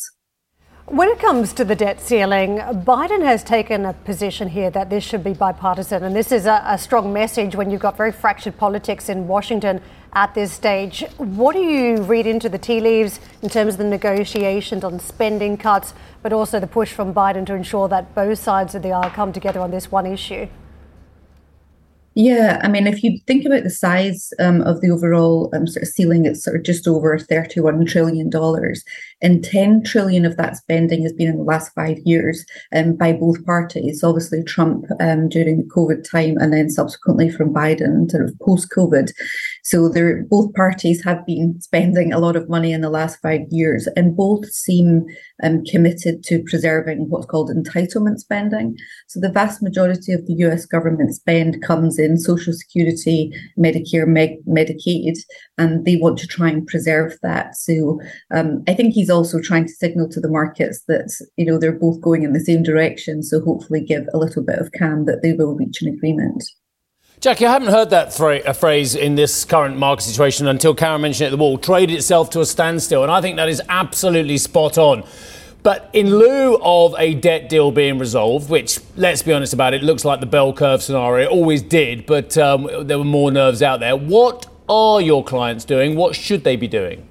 when 0.90 1.08
it 1.08 1.20
comes 1.20 1.54
to 1.54 1.64
the 1.64 1.76
debt 1.76 2.02
ceiling, 2.02 2.58
Biden 2.58 3.24
has 3.24 3.44
taken 3.44 3.86
a 3.86 3.94
position 3.94 4.48
here 4.48 4.72
that 4.72 4.90
this 4.90 5.04
should 5.04 5.24
be 5.24 5.34
bipartisan. 5.34 6.04
And 6.04 6.16
this 6.16 6.32
is 6.32 6.48
a, 6.48 6.64
a, 6.66 6.80
strong 6.80 7.14
message 7.14 7.56
when 7.56 7.70
you've 7.70 7.82
got 7.82 7.96
very 7.96 8.12
fractured 8.12 8.58
politics 8.58 9.08
in 9.08 9.28
Washington 9.28 9.82
at 10.14 10.34
this 10.34 10.52
stage. 10.52 11.04
What 11.18 11.54
do 11.54 11.62
you 11.62 12.02
read 12.02 12.26
into 12.26 12.50
the 12.50 12.58
tea 12.58 12.80
leaves 12.80 13.20
in 13.44 13.50
terms 13.50 13.76
of 13.76 13.78
the 13.78 13.84
negotiations 13.84 14.84
on 14.84 15.00
spending 15.00 15.58
cuts, 15.58 15.94
but 16.24 16.34
also 16.34 16.60
the 16.60 16.66
push 16.66 16.92
from 16.92 17.14
Biden 17.14 17.46
to 17.46 17.54
ensure 17.54 17.88
that 17.88 18.16
both 18.16 18.40
sides 18.40 18.74
of 18.74 18.82
the 18.82 18.92
aisle 18.92 19.12
come 19.12 19.32
together 19.32 19.60
on 19.60 19.70
this 19.70 19.92
one 19.92 20.08
issue? 20.08 20.48
Yeah, 22.22 22.60
I 22.62 22.68
mean, 22.68 22.86
if 22.86 23.02
you 23.02 23.18
think 23.28 23.46
about 23.46 23.64
the 23.64 23.70
size 23.70 24.34
um, 24.40 24.60
of 24.64 24.82
the 24.82 24.92
overall 24.92 25.50
um, 25.56 25.66
sort 25.66 25.84
of 25.84 25.88
ceiling, 25.88 26.26
it's 26.26 26.44
sort 26.44 26.58
of 26.58 26.64
just 26.64 26.86
over 26.86 27.18
$31 27.18 27.88
trillion. 27.88 28.30
And 29.22 29.42
10 29.42 29.84
trillion 29.86 30.26
of 30.26 30.36
that 30.36 30.58
spending 30.58 31.04
has 31.04 31.14
been 31.14 31.30
in 31.30 31.38
the 31.38 31.44
last 31.44 31.74
five 31.74 31.98
years 32.04 32.46
um, 32.76 32.98
by 32.98 33.14
both 33.14 33.46
parties. 33.46 34.04
Obviously, 34.04 34.44
Trump 34.44 34.84
um, 35.00 35.30
during 35.30 35.60
the 35.60 35.70
COVID 35.74 36.04
time, 36.12 36.36
and 36.40 36.52
then 36.52 36.70
subsequently 36.70 37.30
from 37.30 37.54
Biden, 37.54 38.12
sort 38.12 38.26
of 38.26 38.38
post 38.40 38.70
COVID. 38.76 39.14
So 39.64 39.90
there, 39.90 40.24
both 40.24 40.54
parties 40.54 41.04
have 41.04 41.26
been 41.26 41.60
spending 41.62 42.12
a 42.12 42.20
lot 42.20 42.36
of 42.36 42.50
money 42.50 42.72
in 42.72 42.82
the 42.82 42.90
last 42.90 43.20
five 43.22 43.42
years, 43.50 43.88
and 43.96 44.16
both 44.16 44.46
seem 44.52 45.06
um, 45.44 45.64
committed 45.66 46.24
to 46.26 46.44
preserving 46.44 47.10
what's 47.10 47.26
called 47.26 47.50
entitlement 47.50 48.18
spending. 48.18 48.78
So 49.08 49.20
the 49.20 49.32
vast 49.32 49.62
majority 49.62 50.14
of 50.14 50.26
the 50.26 50.34
US 50.46 50.66
government 50.66 51.14
spend 51.16 51.62
comes 51.62 52.00
in 52.00 52.18
Social 52.18 52.54
Security, 52.54 53.32
Medicare, 53.58 54.08
Med- 54.08 54.44
Medicaid, 54.48 55.18
and 55.58 55.86
they 55.86 55.98
want 55.98 56.18
to 56.20 56.28
try 56.28 56.50
and 56.50 56.66
preserve 56.68 57.18
that. 57.22 57.56
So 57.56 58.00
um, 58.32 58.64
I 58.68 58.74
think 58.74 58.94
he's 58.94 59.10
also 59.10 59.40
trying 59.42 59.66
to 59.66 59.74
signal 59.74 60.10
to 60.10 60.20
the 60.20 60.30
markets 60.30 60.84
that 60.88 61.12
you 61.38 61.46
know 61.46 61.58
they're 61.58 61.72
both 61.72 62.02
going 62.02 62.24
in 62.24 62.34
the 62.34 62.40
same 62.40 62.64
direction. 62.64 63.24
So 63.24 63.42
hopefully 63.42 63.82
give 63.82 64.08
a 64.14 64.18
little 64.18 64.44
bit 64.44 64.60
of 64.60 64.72
calm 64.78 65.06
that 65.06 65.22
they 65.22 65.34
will 65.34 65.56
reach 65.56 65.82
an 65.82 65.90
agreement. 65.90 66.44
Jackie, 67.22 67.46
I 67.46 67.52
haven't 67.52 67.74
heard 67.74 67.90
that 67.90 68.14
thra- 68.14 68.54
phrase 68.54 68.96
in 68.96 69.16
this 69.16 69.44
current 69.44 69.76
market 69.76 70.04
situation 70.04 70.48
until 70.48 70.74
Karen 70.74 71.02
mentioned 71.02 71.24
it 71.24 71.28
at 71.28 71.32
the 71.32 71.38
wall. 71.38 71.58
Trade 71.58 71.92
itself 71.92 72.30
to 72.30 72.40
a 72.40 72.46
standstill, 72.46 73.04
and 73.04 73.12
I 73.12 73.20
think 73.20 73.36
that 73.36 73.50
is 73.50 73.62
absolutely 73.68 74.38
spot 74.38 74.78
on. 74.78 75.04
But 75.62 75.90
in 75.92 76.16
lieu 76.16 76.58
of 76.62 76.96
a 76.98 77.16
debt 77.16 77.50
deal 77.50 77.72
being 77.72 78.00
resolved, 78.00 78.50
which, 78.50 78.80
let's 78.96 79.22
be 79.22 79.34
honest 79.34 79.52
about 79.52 79.74
it, 79.74 79.84
looks 79.84 80.06
like 80.06 80.22
the 80.22 80.28
bell 80.28 80.54
curve 80.54 80.82
scenario, 80.82 81.26
it 81.26 81.30
always 81.30 81.62
did, 81.62 82.06
but 82.06 82.38
um, 82.38 82.70
there 82.88 82.98
were 82.98 83.04
more 83.04 83.34
nerves 83.34 83.62
out 83.62 83.82
there. 83.82 83.98
What 83.98 84.46
are 84.70 85.02
your 85.02 85.22
clients 85.22 85.66
doing? 85.66 85.98
What 85.98 86.16
should 86.16 86.46
they 86.46 86.56
be 86.56 86.70
doing? 86.70 87.06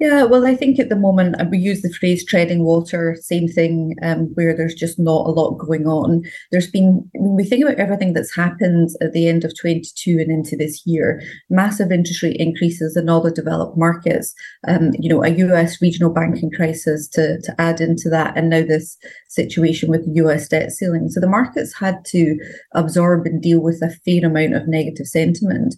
Yeah, 0.00 0.22
well, 0.22 0.46
I 0.46 0.54
think 0.54 0.78
at 0.78 0.90
the 0.90 0.96
moment 0.96 1.40
uh, 1.40 1.46
we 1.50 1.58
use 1.58 1.82
the 1.82 1.92
phrase 1.92 2.24
treading 2.24 2.62
water, 2.62 3.16
same 3.20 3.48
thing, 3.48 3.96
um, 4.02 4.30
where 4.34 4.54
there's 4.54 4.74
just 4.74 4.96
not 4.96 5.26
a 5.26 5.30
lot 5.30 5.58
going 5.58 5.88
on. 5.88 6.22
There's 6.52 6.70
been, 6.70 7.08
when 7.14 7.34
we 7.34 7.42
think 7.42 7.64
about 7.64 7.78
everything 7.78 8.12
that's 8.12 8.34
happened 8.34 8.90
at 9.00 9.12
the 9.12 9.26
end 9.26 9.44
of 9.44 9.58
22 9.58 10.18
and 10.20 10.30
into 10.30 10.56
this 10.56 10.86
year, 10.86 11.20
massive 11.50 11.90
interest 11.90 12.22
rate 12.22 12.36
increases 12.36 12.96
in 12.96 13.08
all 13.08 13.20
the 13.20 13.32
developed 13.32 13.76
markets, 13.76 14.34
um, 14.68 14.92
you 15.00 15.08
know, 15.08 15.24
a 15.24 15.30
US 15.30 15.82
regional 15.82 16.12
banking 16.12 16.52
crisis 16.52 17.08
to, 17.08 17.40
to 17.40 17.60
add 17.60 17.80
into 17.80 18.08
that, 18.08 18.36
and 18.36 18.50
now 18.50 18.62
this 18.62 18.96
situation 19.26 19.90
with 19.90 20.04
the 20.06 20.22
US 20.22 20.46
debt 20.46 20.70
ceiling. 20.70 21.08
So 21.08 21.18
the 21.18 21.26
markets 21.26 21.74
had 21.76 22.04
to 22.06 22.38
absorb 22.72 23.26
and 23.26 23.42
deal 23.42 23.60
with 23.60 23.82
a 23.82 23.90
fair 24.04 24.24
amount 24.24 24.54
of 24.54 24.68
negative 24.68 25.08
sentiment 25.08 25.74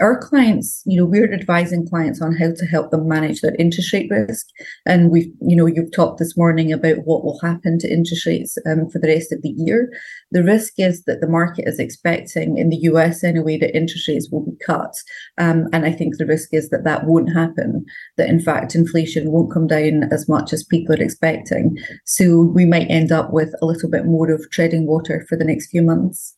our 0.00 0.18
clients, 0.18 0.82
you 0.86 0.98
know, 0.98 1.06
we're 1.06 1.32
advising 1.32 1.86
clients 1.86 2.20
on 2.20 2.34
how 2.34 2.50
to 2.56 2.66
help 2.66 2.90
them 2.90 3.06
manage 3.06 3.40
their 3.40 3.54
interest 3.58 3.92
rate 3.92 4.10
risk. 4.10 4.46
And 4.84 5.10
we've, 5.10 5.30
you 5.40 5.54
know, 5.54 5.66
you've 5.66 5.92
talked 5.92 6.18
this 6.18 6.36
morning 6.36 6.72
about 6.72 6.98
what 7.04 7.24
will 7.24 7.38
happen 7.40 7.78
to 7.78 7.92
interest 7.92 8.26
rates 8.26 8.58
um, 8.66 8.90
for 8.90 8.98
the 8.98 9.06
rest 9.06 9.32
of 9.32 9.42
the 9.42 9.54
year. 9.56 9.92
The 10.32 10.42
risk 10.42 10.74
is 10.78 11.04
that 11.04 11.20
the 11.20 11.28
market 11.28 11.68
is 11.68 11.78
expecting, 11.78 12.58
in 12.58 12.70
the 12.70 12.78
US 12.92 13.22
anyway, 13.22 13.56
that 13.58 13.76
interest 13.76 14.08
rates 14.08 14.28
will 14.32 14.44
be 14.44 14.56
cut. 14.66 14.94
Um, 15.38 15.68
and 15.72 15.86
I 15.86 15.92
think 15.92 16.16
the 16.16 16.26
risk 16.26 16.48
is 16.52 16.70
that 16.70 16.84
that 16.84 17.04
won't 17.04 17.32
happen, 17.32 17.84
that 18.16 18.28
in 18.28 18.40
fact 18.40 18.74
inflation 18.74 19.30
won't 19.30 19.52
come 19.52 19.68
down 19.68 20.04
as 20.12 20.28
much 20.28 20.52
as 20.52 20.64
people 20.64 20.96
are 20.96 21.02
expecting. 21.02 21.78
So 22.04 22.42
we 22.42 22.64
might 22.64 22.90
end 22.90 23.12
up 23.12 23.32
with 23.32 23.54
a 23.62 23.66
little 23.66 23.88
bit 23.88 24.06
more 24.06 24.30
of 24.30 24.50
treading 24.50 24.86
water 24.86 25.24
for 25.28 25.36
the 25.36 25.44
next 25.44 25.68
few 25.70 25.82
months. 25.82 26.36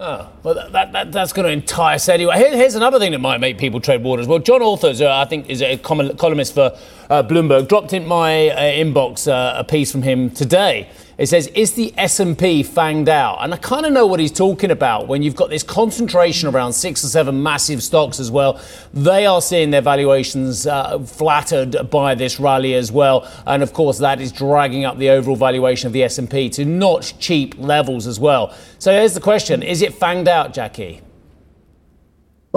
Oh, 0.00 0.30
well, 0.44 0.54
that, 0.54 0.70
that, 0.70 0.92
that, 0.92 1.10
that's 1.10 1.32
going 1.32 1.44
to 1.44 1.50
entice 1.50 2.08
anyway. 2.08 2.36
Here, 2.36 2.56
here's 2.56 2.76
another 2.76 3.00
thing 3.00 3.10
that 3.10 3.18
might 3.18 3.38
make 3.38 3.58
people 3.58 3.80
tread 3.80 4.04
waters. 4.04 4.28
Well, 4.28 4.38
John 4.38 4.60
Authers, 4.60 5.04
uh, 5.04 5.12
I 5.12 5.24
think, 5.24 5.50
is 5.50 5.60
a 5.60 5.76
columnist 5.76 6.54
for 6.54 6.78
uh, 7.10 7.24
Bloomberg, 7.24 7.66
dropped 7.66 7.92
in 7.92 8.06
my 8.06 8.50
uh, 8.50 8.60
inbox 8.60 9.26
uh, 9.26 9.58
a 9.58 9.64
piece 9.64 9.90
from 9.90 10.02
him 10.02 10.30
today 10.30 10.88
it 11.18 11.28
says, 11.28 11.48
"Is 11.48 11.72
the 11.72 11.92
S&P 11.98 12.62
fanged 12.62 13.08
out?" 13.08 13.38
And 13.42 13.52
I 13.52 13.56
kind 13.56 13.84
of 13.84 13.92
know 13.92 14.06
what 14.06 14.20
he's 14.20 14.32
talking 14.32 14.70
about. 14.70 15.08
When 15.08 15.22
you've 15.22 15.34
got 15.34 15.50
this 15.50 15.62
concentration 15.62 16.48
around 16.48 16.72
six 16.72 17.04
or 17.04 17.08
seven 17.08 17.42
massive 17.42 17.82
stocks 17.82 18.20
as 18.20 18.30
well, 18.30 18.60
they 18.94 19.26
are 19.26 19.42
seeing 19.42 19.70
their 19.70 19.82
valuations 19.82 20.66
uh, 20.66 20.98
flattered 21.00 21.90
by 21.90 22.14
this 22.14 22.38
rally 22.38 22.74
as 22.74 22.92
well, 22.92 23.28
and 23.46 23.62
of 23.62 23.72
course 23.72 23.98
that 23.98 24.20
is 24.20 24.32
dragging 24.32 24.84
up 24.84 24.96
the 24.98 25.10
overall 25.10 25.36
valuation 25.36 25.88
of 25.88 25.92
the 25.92 26.04
S&P 26.04 26.48
to 26.50 26.64
not 26.64 27.12
cheap 27.18 27.54
levels 27.58 28.06
as 28.06 28.20
well. 28.20 28.54
So 28.78 28.92
here's 28.92 29.14
the 29.14 29.20
question: 29.20 29.62
Is 29.62 29.82
it 29.82 29.92
fanged 29.92 30.28
out, 30.28 30.54
Jackie? 30.54 31.02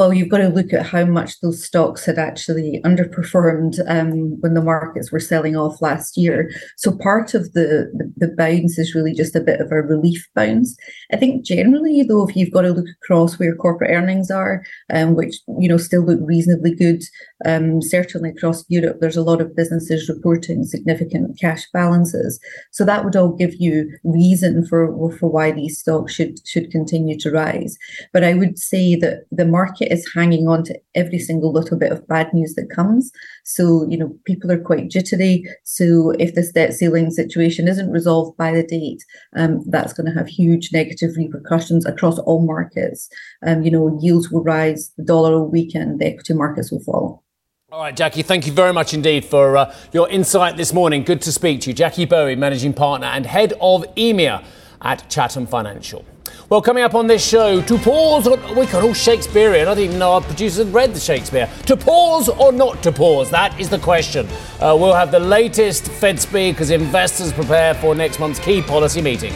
Well, 0.02 0.16
you've 0.16 0.30
got 0.30 0.40
to 0.40 0.50
look 0.50 0.74
at 0.74 0.84
how 0.84 1.06
much 1.06 1.40
those 1.42 1.64
stocks 1.64 2.06
had 2.06 2.18
actually 2.18 2.82
underperformed 2.84 3.80
um, 3.88 4.36
when 4.42 4.56
the 4.56 4.64
markets 4.64 5.12
were 5.12 5.20
selling 5.20 5.56
off 5.56 5.80
last 5.80 6.18
year. 6.18 6.50
So 6.76 6.98
part 6.98 7.36
of 7.36 7.54
the, 7.54 7.92
the, 7.94 8.12
the 8.18 8.34
bounce 8.36 8.80
is 8.80 8.96
really 8.96 9.14
just 9.14 9.36
a 9.36 9.42
bit 9.42 9.62
of 9.62 9.72
a 9.72 9.76
relief 9.76 10.28
bounce. 10.34 10.76
I 11.14 11.18
think 11.18 11.46
generally, 11.46 12.02
though, 12.02 12.28
if 12.28 12.36
you've 12.36 12.52
got 12.52 12.64
to 12.64 12.72
look 12.72 12.88
across 13.04 13.38
where 13.38 13.54
corporate 13.54 13.92
earnings 13.92 14.32
are, 14.32 14.64
um, 14.92 15.14
which 15.14 15.36
you 15.60 15.70
know 15.70 15.78
still 15.78 16.02
look 16.02 16.20
reasonably 16.24 16.74
good, 16.74 17.04
um, 17.46 17.80
certainly 17.84 18.32
across 18.32 18.66
Europe, 18.70 18.98
there's 19.02 19.18
a 19.18 19.22
lot 19.22 19.40
of 19.40 19.56
businesses 19.56 20.10
reporting 20.10 20.64
significant 20.64 21.40
cash 21.40 21.68
balances. 21.74 22.40
So 22.72 22.86
that 22.86 23.06
would 23.06 23.16
all 23.16 23.34
give 23.34 23.54
you 23.60 23.88
reason 24.04 24.66
for 24.66 25.12
for 25.20 25.30
why 25.30 25.52
these 25.52 25.78
stocks 25.78 26.16
should 26.16 26.40
should 26.48 26.72
continue 26.72 27.20
to 27.20 27.30
rise. 27.30 27.78
But 28.14 28.24
I 28.24 28.34
would 28.34 28.58
say 28.58 28.96
that 28.96 29.26
the 29.32 29.46
market 29.46 29.82
market 29.82 29.91
is 29.92 30.10
hanging 30.16 30.48
on 30.48 30.64
to 30.64 30.80
every 30.96 31.20
single 31.20 31.52
little 31.52 31.78
bit 31.78 31.92
of 31.92 32.08
bad 32.08 32.34
news 32.34 32.56
that 32.56 32.70
comes. 32.70 33.12
So, 33.44 33.86
you 33.90 33.98
know, 33.98 34.16
people 34.26 34.52
are 34.52 34.60
quite 34.60 34.90
jittery. 34.90 35.44
So, 35.64 36.12
if 36.20 36.34
this 36.34 36.52
debt 36.52 36.74
ceiling 36.74 37.12
situation 37.12 37.68
isn't 37.68 37.92
resolved 37.92 38.38
by 38.38 38.54
the 38.54 38.64
date, 38.64 39.04
um, 39.36 39.64
that's 39.68 39.94
going 39.94 40.08
to 40.08 40.18
have 40.18 40.28
huge 40.28 40.72
negative 40.74 41.12
repercussions 41.18 41.86
across 41.86 42.18
all 42.20 42.46
markets. 42.46 43.10
Um, 43.46 43.64
you 43.64 43.72
know, 43.72 44.00
yields 44.02 44.32
will 44.32 44.44
rise, 44.44 44.92
the 44.98 45.04
dollar 45.04 45.32
will 45.32 45.52
weaken, 45.52 45.98
the 45.98 46.08
equity 46.08 46.34
markets 46.34 46.72
will 46.72 46.84
fall. 46.84 47.24
All 47.72 47.80
right, 47.80 47.96
Jackie, 47.96 48.22
thank 48.22 48.46
you 48.46 48.52
very 48.52 48.74
much 48.74 48.94
indeed 48.94 49.24
for 49.24 49.56
uh, 49.56 49.74
your 49.94 50.10
insight 50.10 50.58
this 50.58 50.74
morning. 50.74 51.04
Good 51.04 51.22
to 51.22 51.32
speak 51.32 51.62
to 51.62 51.70
you. 51.70 51.74
Jackie 51.74 52.04
Bowie, 52.04 52.36
Managing 52.36 52.74
Partner 52.74 53.08
and 53.08 53.26
Head 53.26 53.54
of 53.62 53.84
EMEA 53.96 54.44
at 54.82 55.10
Chatham 55.10 55.48
Financial. 55.48 56.04
Well, 56.52 56.62
coming 56.62 56.84
up 56.84 56.96
on 56.96 57.08
this 57.08 57.26
show, 57.26 57.62
to 57.62 57.78
pause 57.78 58.28
or 58.28 58.36
we 58.56 58.66
got 58.66 58.84
all 58.84 58.94
Shakespearean. 58.94 59.70
I 59.70 59.74
didn't 59.74 59.86
even 59.86 60.00
know 60.00 60.12
our 60.12 60.22
producers 60.22 60.66
had 60.66 60.74
read 60.74 60.94
the 60.94 61.00
Shakespeare. 61.00 61.50
To 61.68 61.78
pause 61.78 62.28
or 62.28 62.52
not 62.52 62.84
to 62.84 62.92
pause? 62.92 63.30
That 63.30 63.58
is 63.58 63.70
the 63.70 63.80
question. 63.80 64.28
Uh, 64.60 64.76
we'll 64.78 64.94
have 64.94 65.12
the 65.12 65.20
latest 65.22 65.88
Fed 65.88 66.20
speak 66.20 66.60
as 66.60 66.70
investors 66.70 67.32
prepare 67.32 67.74
for 67.76 67.96
next 67.96 68.20
month's 68.20 68.40
key 68.40 68.62
policy 68.62 69.02
meeting. 69.02 69.32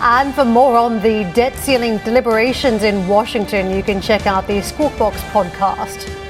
And 0.00 0.34
for 0.34 0.46
more 0.46 0.78
on 0.78 1.02
the 1.02 1.30
debt 1.34 1.54
ceiling 1.58 1.98
deliberations 2.06 2.84
in 2.84 3.06
Washington, 3.06 3.70
you 3.70 3.82
can 3.82 4.00
check 4.00 4.26
out 4.26 4.46
the 4.46 4.62
Squawk 4.62 4.96
Box 4.96 5.20
podcast. 5.34 6.29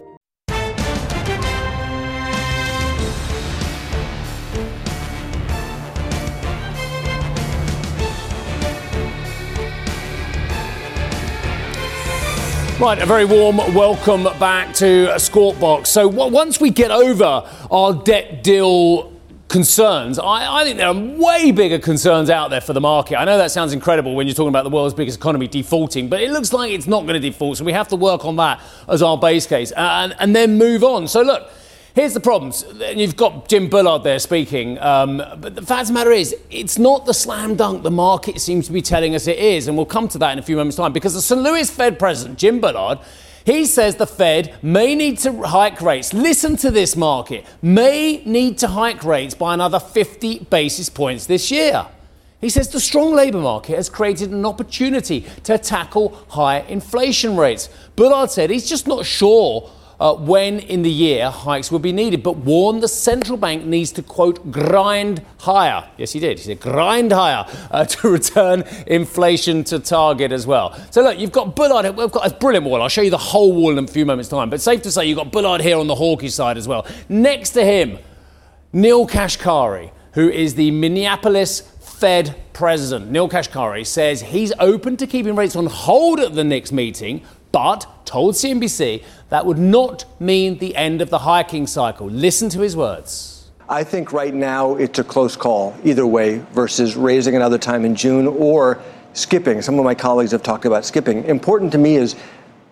Right, 12.81 12.99
a 12.99 13.05
very 13.05 13.25
warm 13.25 13.57
welcome 13.75 14.23
back 14.39 14.73
to 14.77 15.19
Squawk 15.19 15.85
So 15.85 16.09
w- 16.09 16.33
once 16.33 16.59
we 16.59 16.71
get 16.71 16.89
over 16.89 17.47
our 17.69 17.93
debt 17.93 18.43
deal 18.43 19.13
concerns, 19.47 20.17
I, 20.17 20.61
I, 20.61 20.63
think 20.63 20.77
there 20.77 20.87
are 20.87 20.93
way 20.95 21.51
bigger 21.51 21.77
concerns 21.77 22.31
out 22.31 22.49
there 22.49 22.59
for 22.59 22.73
the 22.73 22.81
market. 22.81 23.19
I 23.19 23.25
know 23.25 23.37
that 23.37 23.51
sounds 23.51 23.71
incredible 23.71 24.15
when 24.15 24.25
you're 24.25 24.33
talking 24.33 24.49
about 24.49 24.63
the 24.63 24.71
world's 24.71 24.95
biggest 24.95 25.19
economy 25.19 25.47
defaulting, 25.47 26.09
but 26.09 26.23
it 26.23 26.31
looks 26.31 26.53
like 26.53 26.71
it's 26.71 26.87
not 26.87 27.01
going 27.01 27.13
to 27.13 27.19
default. 27.19 27.57
So 27.57 27.65
we 27.65 27.71
have 27.71 27.87
to 27.89 27.95
work 27.95 28.25
on 28.25 28.37
that 28.37 28.59
as 28.87 29.03
our 29.03 29.15
base 29.15 29.45
case 29.45 29.71
and, 29.73 30.15
and 30.17 30.35
then 30.35 30.57
move 30.57 30.83
on. 30.83 31.07
So 31.07 31.21
look. 31.21 31.51
Here's 31.93 32.13
the 32.13 32.21
problems. 32.21 32.63
You've 32.95 33.17
got 33.17 33.49
Jim 33.49 33.67
Bullard 33.67 34.03
there 34.03 34.19
speaking, 34.19 34.79
um, 34.79 35.17
but 35.17 35.55
the 35.55 35.61
fact 35.61 35.81
of 35.81 35.87
the 35.87 35.93
matter 35.93 36.11
is, 36.11 36.33
it's 36.49 36.79
not 36.79 37.05
the 37.05 37.13
slam 37.13 37.57
dunk 37.57 37.83
the 37.83 37.91
market 37.91 38.39
seems 38.39 38.67
to 38.67 38.71
be 38.71 38.81
telling 38.81 39.13
us 39.13 39.27
it 39.27 39.37
is, 39.37 39.67
and 39.67 39.75
we'll 39.75 39.85
come 39.85 40.07
to 40.07 40.17
that 40.19 40.31
in 40.31 40.39
a 40.39 40.41
few 40.41 40.55
moments' 40.55 40.77
time. 40.77 40.93
Because 40.93 41.13
the 41.13 41.21
St. 41.21 41.41
Louis 41.41 41.69
Fed 41.69 41.99
president, 41.99 42.39
Jim 42.39 42.61
Bullard, 42.61 42.99
he 43.45 43.65
says 43.65 43.97
the 43.97 44.07
Fed 44.07 44.55
may 44.61 44.95
need 44.95 45.17
to 45.19 45.33
hike 45.41 45.81
rates. 45.81 46.13
Listen 46.13 46.55
to 46.57 46.71
this 46.71 46.95
market. 46.95 47.45
May 47.61 48.23
need 48.23 48.57
to 48.59 48.69
hike 48.69 49.03
rates 49.03 49.33
by 49.33 49.53
another 49.53 49.79
50 49.79 50.45
basis 50.45 50.87
points 50.87 51.25
this 51.25 51.51
year. 51.51 51.87
He 52.39 52.47
says 52.47 52.69
the 52.69 52.79
strong 52.79 53.13
labour 53.13 53.41
market 53.41 53.75
has 53.75 53.89
created 53.89 54.31
an 54.31 54.45
opportunity 54.45 55.25
to 55.43 55.57
tackle 55.57 56.17
higher 56.29 56.65
inflation 56.69 57.35
rates. 57.35 57.69
Bullard 57.97 58.31
said 58.31 58.49
he's 58.49 58.69
just 58.69 58.87
not 58.87 59.05
sure 59.05 59.69
uh, 60.01 60.15
when 60.15 60.57
in 60.57 60.81
the 60.81 60.89
year 60.89 61.29
hikes 61.29 61.71
will 61.71 61.77
be 61.77 61.91
needed, 61.91 62.23
but 62.23 62.35
warned 62.35 62.81
the 62.81 62.87
central 62.87 63.37
bank 63.37 63.63
needs 63.63 63.91
to, 63.91 64.01
quote, 64.01 64.51
grind 64.51 65.23
higher. 65.37 65.87
Yes, 65.95 66.11
he 66.11 66.19
did. 66.19 66.39
He 66.39 66.45
said 66.45 66.59
grind 66.59 67.11
higher 67.11 67.45
uh, 67.69 67.85
to 67.85 68.09
return 68.09 68.63
inflation 68.87 69.63
to 69.65 69.77
target 69.77 70.31
as 70.31 70.47
well. 70.47 70.73
So, 70.89 71.03
look, 71.03 71.19
you've 71.19 71.31
got 71.31 71.55
Bullard. 71.55 71.95
We've 71.95 72.11
got 72.11 72.25
a 72.25 72.35
brilliant 72.35 72.65
wall. 72.65 72.81
I'll 72.81 72.89
show 72.89 73.03
you 73.03 73.11
the 73.11 73.17
whole 73.19 73.53
wall 73.53 73.77
in 73.77 73.83
a 73.83 73.87
few 73.87 74.07
moments' 74.07 74.27
time. 74.27 74.49
But 74.49 74.59
safe 74.59 74.81
to 74.81 74.91
say, 74.91 75.05
you've 75.05 75.19
got 75.19 75.31
Bullard 75.31 75.61
here 75.61 75.77
on 75.77 75.85
the 75.85 75.95
hawkish 75.95 76.33
side 76.33 76.57
as 76.57 76.67
well. 76.67 76.87
Next 77.07 77.51
to 77.51 77.63
him, 77.63 77.99
Neel 78.73 79.07
Kashkari, 79.07 79.91
who 80.13 80.27
is 80.29 80.55
the 80.55 80.71
Minneapolis 80.71 81.61
Fed 81.79 82.35
president. 82.53 83.11
Neel 83.11 83.29
Kashkari 83.29 83.85
says 83.85 84.21
he's 84.21 84.51
open 84.57 84.97
to 84.97 85.05
keeping 85.05 85.35
rates 85.35 85.55
on 85.55 85.67
hold 85.67 86.19
at 86.19 86.33
the 86.33 86.43
next 86.43 86.71
meeting, 86.71 87.23
but 87.51 87.87
told 88.05 88.35
CNBC 88.35 89.03
that 89.29 89.45
would 89.45 89.57
not 89.57 90.05
mean 90.19 90.57
the 90.57 90.75
end 90.75 91.01
of 91.01 91.09
the 91.09 91.19
hiking 91.19 91.67
cycle. 91.67 92.07
Listen 92.07 92.49
to 92.49 92.59
his 92.59 92.75
words. 92.75 93.49
I 93.69 93.83
think 93.85 94.11
right 94.11 94.33
now 94.33 94.75
it's 94.75 94.99
a 94.99 95.03
close 95.03 95.37
call 95.37 95.73
either 95.85 96.05
way 96.05 96.39
versus 96.51 96.97
raising 96.97 97.35
another 97.37 97.57
time 97.57 97.85
in 97.85 97.95
June 97.95 98.27
or 98.27 98.81
skipping. 99.13 99.61
Some 99.61 99.79
of 99.79 99.85
my 99.85 99.95
colleagues 99.95 100.31
have 100.31 100.43
talked 100.43 100.65
about 100.65 100.85
skipping. 100.85 101.23
Important 101.23 101.71
to 101.71 101.77
me 101.77 101.95
is 101.95 102.15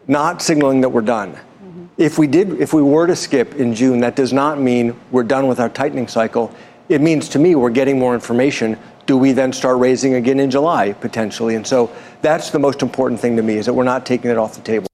not 0.08 0.42
signaling 0.42 0.82
that 0.82 0.90
we're 0.90 1.02
done. 1.02 1.32
Mm-hmm. 1.32 1.86
If 1.98 2.18
we 2.18 2.28
did, 2.28 2.60
if 2.60 2.74
we 2.74 2.82
were 2.82 3.08
to 3.08 3.16
skip 3.16 3.56
in 3.56 3.74
June, 3.74 4.00
that 4.02 4.16
does 4.16 4.34
not 4.34 4.60
mean 4.60 5.00
we're 5.12 5.24
done 5.24 5.48
with 5.48 5.60
our 5.60 5.70
tightening 5.70 6.08
cycle. 6.08 6.54
It 6.90 7.00
means 7.00 7.30
to 7.30 7.40
me 7.40 7.56
we're 7.56 7.70
getting 7.70 7.98
more 7.98 8.14
information. 8.14 8.78
Do 9.06 9.18
we 9.18 9.32
then 9.32 9.54
start 9.54 9.78
raising 9.78 10.16
again 10.16 10.40
in 10.40 10.52
July 10.52 10.94
potentially? 10.94 11.56
And 11.56 11.66
so 11.66 11.92
that's 12.22 12.50
the 12.50 12.60
most 12.60 12.82
important 12.82 13.20
thing 13.20 13.36
to 13.38 13.42
me 13.42 13.56
is 13.56 13.66
that 13.66 13.74
we're 13.74 13.84
not 13.84 14.06
taking 14.06 14.32
it 14.32 14.38
off 14.38 14.56
the 14.56 14.62
table. 14.62 14.88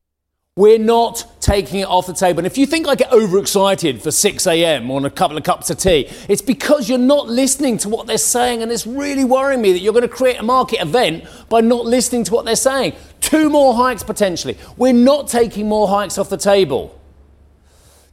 We're 0.58 0.80
not 0.80 1.26
taking 1.42 1.82
it 1.82 1.88
off 1.88 2.08
the 2.08 2.14
table. 2.14 2.40
And 2.40 2.48
if 2.48 2.58
you 2.58 2.66
think 2.66 2.88
I 2.88 2.96
get 2.96 3.12
overexcited 3.12 4.02
for 4.02 4.10
6 4.10 4.48
a.m. 4.48 4.90
on 4.90 5.04
a 5.04 5.10
couple 5.10 5.36
of 5.36 5.44
cups 5.44 5.70
of 5.70 5.78
tea, 5.78 6.10
it's 6.30 6.42
because 6.42 6.88
you're 6.88 6.98
not 6.98 7.28
listening 7.28 7.78
to 7.80 7.90
what 7.90 8.08
they're 8.08 8.18
saying. 8.18 8.62
And 8.62 8.72
it's 8.72 8.88
really 8.88 9.26
worrying 9.26 9.62
me 9.62 9.74
that 9.74 9.80
you're 9.80 9.92
going 9.92 10.08
to 10.08 10.08
create 10.08 10.40
a 10.40 10.44
market 10.44 10.82
event 10.82 11.26
by 11.50 11.60
not 11.60 11.86
listening 11.86 12.24
to 12.24 12.34
what 12.34 12.46
they're 12.46 12.56
saying. 12.56 12.94
Two 13.20 13.50
more 13.50 13.74
hikes 13.74 14.02
potentially. 14.02 14.58
We're 14.78 14.94
not 14.94 15.28
taking 15.28 15.68
more 15.68 15.90
hikes 15.90 16.18
off 16.18 16.30
the 16.30 16.38
table. 16.38 16.98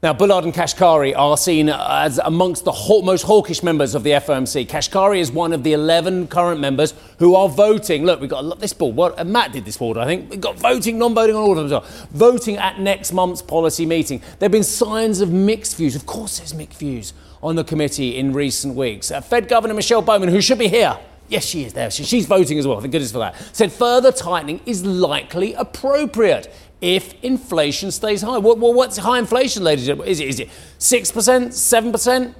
Now, 0.03 0.13
Bullard 0.13 0.43
and 0.43 0.53
Kashkari 0.53 1.17
are 1.17 1.37
seen 1.37 1.69
as 1.69 2.19
amongst 2.19 2.65
the 2.65 2.73
most 3.05 3.23
hawkish 3.23 3.63
members 3.63 3.95
of 3.95 4.03
the 4.03 4.11
FOMC. 4.11 4.67
Kashkari 4.67 5.21
is 5.21 5.31
one 5.31 5.53
of 5.53 5.63
the 5.63 5.75
11 5.75 6.27
current 6.27 6.61
members 6.61 6.93
who 7.21 7.37
are 7.37 7.49
voting. 7.49 8.05
Look, 8.05 8.21
we've 8.21 8.29
got 8.29 8.59
this 8.59 8.73
board. 8.73 9.15
Uh, 9.17 9.23
Matt 9.23 9.53
did 9.53 9.65
this 9.65 9.77
board, 9.77 9.97
I 9.97 10.07
think. 10.07 10.29
We've 10.29 10.41
got 10.41 10.59
voting, 10.59 10.99
non 10.99 11.15
voting 11.15 11.37
on 11.37 11.43
all 11.43 11.57
of 11.57 11.69
them. 11.69 11.85
Voting 12.11 12.57
at 12.57 12.81
next 12.81 13.13
month's 13.13 13.43
policy 13.43 13.87
meeting. 13.87 14.19
There 14.41 14.47
have 14.47 14.51
been 14.51 14.65
signs 14.65 15.21
of 15.21 15.31
mixed 15.31 15.77
views. 15.77 15.95
Of 15.95 16.05
course, 16.05 16.39
there's 16.39 16.53
mixed 16.53 16.81
views 16.81 17.13
on 17.41 17.55
the 17.55 17.63
committee 17.63 18.19
in 18.19 18.33
recent 18.33 18.75
weeks. 18.75 19.13
Uh, 19.13 19.21
Fed 19.21 19.47
Governor 19.47 19.75
Michelle 19.75 20.03
Bowman, 20.03 20.31
who 20.31 20.41
should 20.41 20.59
be 20.59 20.67
here, 20.67 20.99
Yes, 21.29 21.45
she 21.47 21.65
is 21.65 21.73
there. 21.73 21.91
she's 21.91 22.27
voting 22.27 22.59
as 22.59 22.67
well. 22.67 22.81
Thank 22.81 22.93
goodness 22.93 23.13
for 23.13 23.21
that. 23.21 23.37
Said 23.53 23.73
further 23.73 24.11
tightening 24.13 24.61
is 24.67 24.85
likely 24.85 25.55
appropriate 25.55 26.53
if 26.83 27.15
inflation 27.23 27.91
stays 27.93 28.21
high. 28.21 28.39
Well, 28.39 28.75
what's 28.75 28.99
high 28.99 29.21
inflation, 29.21 29.63
ladies 29.63 29.89
and 29.89 29.99
gentlemen? 29.99 30.11
Is 30.11 30.21
it, 30.21 30.29
is 30.29 30.41
it 30.41 30.49
6%, 30.79 31.49
7%? 31.49 32.35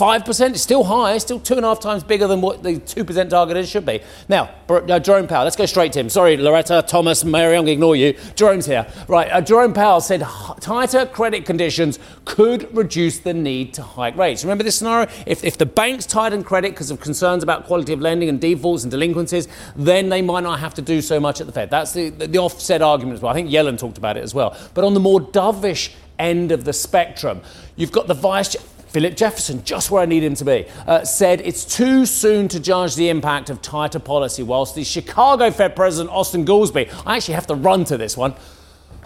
5% 0.00 0.54
is 0.54 0.62
still 0.62 0.84
high, 0.84 1.18
still 1.18 1.38
two 1.38 1.56
and 1.56 1.64
a 1.64 1.68
half 1.68 1.78
times 1.78 2.02
bigger 2.02 2.26
than 2.26 2.40
what 2.40 2.62
the 2.62 2.76
2% 2.76 3.28
target 3.28 3.58
is 3.58 3.68
should 3.68 3.84
be. 3.84 4.00
Now, 4.30 4.48
uh, 4.70 4.98
Jerome 4.98 5.26
Powell, 5.26 5.44
let's 5.44 5.56
go 5.56 5.66
straight 5.66 5.92
to 5.92 6.00
him. 6.00 6.08
Sorry, 6.08 6.38
Loretta, 6.38 6.82
Thomas, 6.88 7.22
Mary, 7.22 7.54
I'm 7.54 7.64
going 7.64 7.66
to 7.66 7.72
ignore 7.72 7.96
you. 7.96 8.14
Jerome's 8.34 8.64
here. 8.64 8.86
Right, 9.08 9.30
uh, 9.30 9.42
Jerome 9.42 9.74
Powell 9.74 10.00
said 10.00 10.26
tighter 10.58 11.04
credit 11.04 11.44
conditions 11.44 11.98
could 12.24 12.74
reduce 12.74 13.18
the 13.18 13.34
need 13.34 13.74
to 13.74 13.82
hike 13.82 14.16
rates. 14.16 14.42
Remember 14.42 14.64
this 14.64 14.76
scenario? 14.76 15.06
If, 15.26 15.44
if 15.44 15.58
the 15.58 15.66
banks 15.66 16.06
tighten 16.06 16.44
credit 16.44 16.70
because 16.70 16.90
of 16.90 16.98
concerns 16.98 17.42
about 17.42 17.66
quality 17.66 17.92
of 17.92 18.00
lending 18.00 18.30
and 18.30 18.40
defaults 18.40 18.84
and 18.84 18.90
delinquencies, 18.90 19.48
then 19.76 20.08
they 20.08 20.22
might 20.22 20.44
not 20.44 20.60
have 20.60 20.72
to 20.74 20.82
do 20.82 21.02
so 21.02 21.20
much 21.20 21.42
at 21.42 21.46
the 21.46 21.52
Fed. 21.52 21.68
That's 21.68 21.92
the, 21.92 22.08
the, 22.08 22.26
the 22.26 22.38
offset 22.38 22.80
argument 22.80 23.16
as 23.16 23.22
well. 23.22 23.32
I 23.32 23.34
think 23.34 23.50
Yellen 23.50 23.78
talked 23.78 23.98
about 23.98 24.16
it 24.16 24.22
as 24.22 24.32
well. 24.34 24.56
But 24.72 24.84
on 24.84 24.94
the 24.94 25.00
more 25.00 25.20
dovish 25.20 25.92
end 26.18 26.52
of 26.52 26.64
the 26.64 26.72
spectrum, 26.72 27.42
you've 27.76 27.92
got 27.92 28.06
the 28.06 28.14
vice 28.14 28.56
Philip 28.90 29.16
Jefferson, 29.16 29.62
just 29.62 29.92
where 29.92 30.02
I 30.02 30.06
need 30.06 30.24
him 30.24 30.34
to 30.34 30.44
be, 30.44 30.66
uh, 30.84 31.04
said 31.04 31.40
it's 31.42 31.64
too 31.64 32.04
soon 32.04 32.48
to 32.48 32.58
judge 32.58 32.96
the 32.96 33.08
impact 33.08 33.48
of 33.48 33.62
tighter 33.62 34.00
policy, 34.00 34.42
whilst 34.42 34.74
the 34.74 34.82
Chicago 34.82 35.52
Fed 35.52 35.76
President 35.76 36.12
Austan 36.12 36.44
Goolsbee, 36.44 36.92
I 37.06 37.16
actually 37.16 37.34
have 37.34 37.46
to 37.46 37.54
run 37.54 37.84
to 37.84 37.96
this 37.96 38.16
one. 38.16 38.34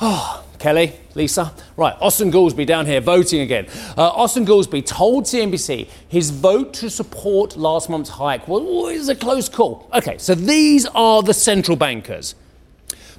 Oh, 0.00 0.42
Kelly, 0.58 0.94
Lisa. 1.14 1.52
Right, 1.76 1.94
Austan 2.00 2.32
Goolsbee 2.32 2.66
down 2.66 2.86
here 2.86 3.02
voting 3.02 3.42
again. 3.42 3.66
Uh, 3.94 4.10
Austan 4.12 4.46
Goolsbee 4.46 4.86
told 4.86 5.24
CNBC 5.24 5.86
his 6.08 6.30
vote 6.30 6.72
to 6.74 6.88
support 6.88 7.58
last 7.58 7.90
month's 7.90 8.08
hike 8.08 8.48
was 8.48 9.10
a 9.10 9.14
close 9.14 9.50
call. 9.50 9.90
Okay, 9.92 10.16
so 10.16 10.34
these 10.34 10.86
are 10.94 11.22
the 11.22 11.34
central 11.34 11.76
bankers. 11.76 12.34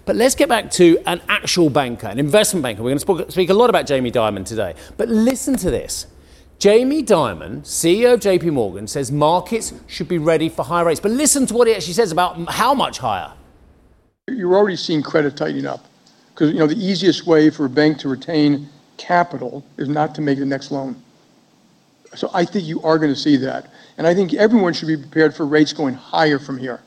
But 0.05 0.15
let's 0.15 0.33
get 0.33 0.49
back 0.49 0.71
to 0.71 0.97
an 1.05 1.21
actual 1.29 1.69
banker, 1.69 2.07
an 2.07 2.17
investment 2.17 2.63
banker. 2.63 2.81
We're 2.81 2.97
going 2.97 3.25
to 3.25 3.31
speak 3.31 3.51
a 3.51 3.53
lot 3.53 3.69
about 3.69 3.85
Jamie 3.85 4.11
Dimon 4.11 4.45
today. 4.45 4.73
But 4.97 5.09
listen 5.09 5.55
to 5.57 5.69
this. 5.69 6.07
Jamie 6.59 7.03
Dimon, 7.03 7.61
CEO 7.61 8.13
of 8.13 8.21
JP 8.21 8.53
Morgan, 8.53 8.87
says 8.87 9.11
markets 9.11 9.73
should 9.87 10.07
be 10.07 10.17
ready 10.17 10.47
for 10.47 10.63
higher 10.63 10.85
rates. 10.85 10.99
But 10.99 11.11
listen 11.11 11.45
to 11.47 11.53
what 11.53 11.67
he 11.67 11.75
actually 11.75 11.93
says 11.93 12.11
about 12.11 12.49
how 12.49 12.73
much 12.73 12.99
higher. 12.99 13.33
You're 14.27 14.55
already 14.55 14.77
seeing 14.77 15.03
credit 15.03 15.35
tightening 15.35 15.65
up 15.65 15.85
because 16.33 16.51
you 16.51 16.59
know 16.59 16.67
the 16.67 16.77
easiest 16.77 17.27
way 17.27 17.49
for 17.49 17.65
a 17.65 17.69
bank 17.69 17.99
to 17.99 18.09
retain 18.09 18.69
capital 18.97 19.65
is 19.77 19.89
not 19.89 20.15
to 20.15 20.21
make 20.21 20.39
the 20.39 20.45
next 20.45 20.71
loan. 20.71 20.95
So 22.15 22.29
I 22.33 22.45
think 22.45 22.65
you 22.65 22.81
are 22.81 22.97
going 22.97 23.13
to 23.13 23.19
see 23.19 23.35
that, 23.37 23.69
and 23.97 24.07
I 24.07 24.15
think 24.15 24.33
everyone 24.33 24.73
should 24.73 24.87
be 24.87 24.97
prepared 24.97 25.35
for 25.35 25.45
rates 25.45 25.73
going 25.73 25.93
higher 25.93 26.39
from 26.39 26.57
here. 26.57 26.81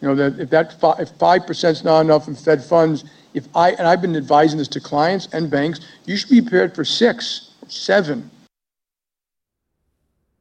You 0.00 0.08
know 0.08 0.14
that 0.14 0.40
if 0.40 0.50
that 0.50 0.74
if 1.00 1.10
five 1.18 1.46
percent 1.46 1.78
is 1.78 1.84
not 1.84 2.00
enough 2.00 2.28
in 2.28 2.36
Fed 2.36 2.62
funds, 2.62 3.04
if 3.34 3.46
I 3.54 3.72
and 3.72 3.86
I've 3.86 4.00
been 4.00 4.16
advising 4.16 4.58
this 4.58 4.68
to 4.68 4.80
clients 4.80 5.28
and 5.32 5.50
banks, 5.50 5.80
you 6.06 6.16
should 6.16 6.30
be 6.30 6.40
prepared 6.40 6.74
for 6.74 6.84
six, 6.84 7.50
seven, 7.68 8.30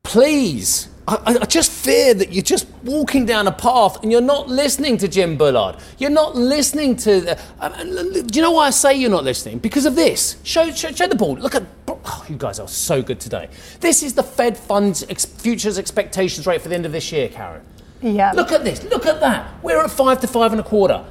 Please. 0.04 0.90
I, 1.08 1.38
I, 1.42 1.46
just 1.46 1.72
fear 1.72 2.14
that 2.14 2.32
you're 2.32 2.44
just 2.44 2.68
walking 2.84 3.26
down 3.26 3.48
a 3.48 3.52
path 3.52 4.02
and 4.04 4.12
you're 4.12 4.22
not 4.22 4.48
listening 4.48 4.98
to 4.98 5.08
Jim 5.08 5.36
Bullard. 5.36 5.78
You're 5.98 6.10
not 6.10 6.36
listening 6.36 6.96
to. 6.98 7.22
The, 7.22 7.40
uh, 7.60 7.84
do 7.84 8.28
you 8.34 8.42
know 8.42 8.52
why 8.52 8.68
I 8.68 8.70
say 8.70 8.94
you're 8.96 9.10
not 9.10 9.24
listening? 9.24 9.60
Because 9.60 9.86
of 9.86 9.96
this. 9.96 10.38
Show, 10.44 10.72
show, 10.72 10.92
show 10.92 11.08
the 11.08 11.16
board. 11.16 11.40
Look 11.40 11.56
at. 11.56 11.64
Oh, 11.88 12.26
you 12.30 12.38
guys 12.38 12.60
are 12.60 12.68
so 12.68 13.02
good 13.02 13.20
today. 13.20 13.50
This 13.80 14.04
is 14.04 14.14
the 14.14 14.24
Fed 14.24 14.58
funds 14.58 15.04
ex- 15.10 15.26
futures 15.26 15.78
expectations 15.78 16.46
rate 16.48 16.62
for 16.62 16.70
the 16.70 16.76
end 16.76 16.86
of 16.86 16.92
this 16.92 17.12
year, 17.12 17.28
Karen. 17.30 17.62
Yeah. 18.02 18.32
Look 18.32 18.52
at 18.52 18.64
this. 18.64 18.84
Look 18.84 19.06
at 19.06 19.20
that. 19.20 19.64
We're 19.64 19.84
at 19.84 19.92
five 19.92 20.22
to 20.22 20.28
five 20.28 20.52
and 20.52 20.62
a 20.62 20.64
quarter. 20.64 21.06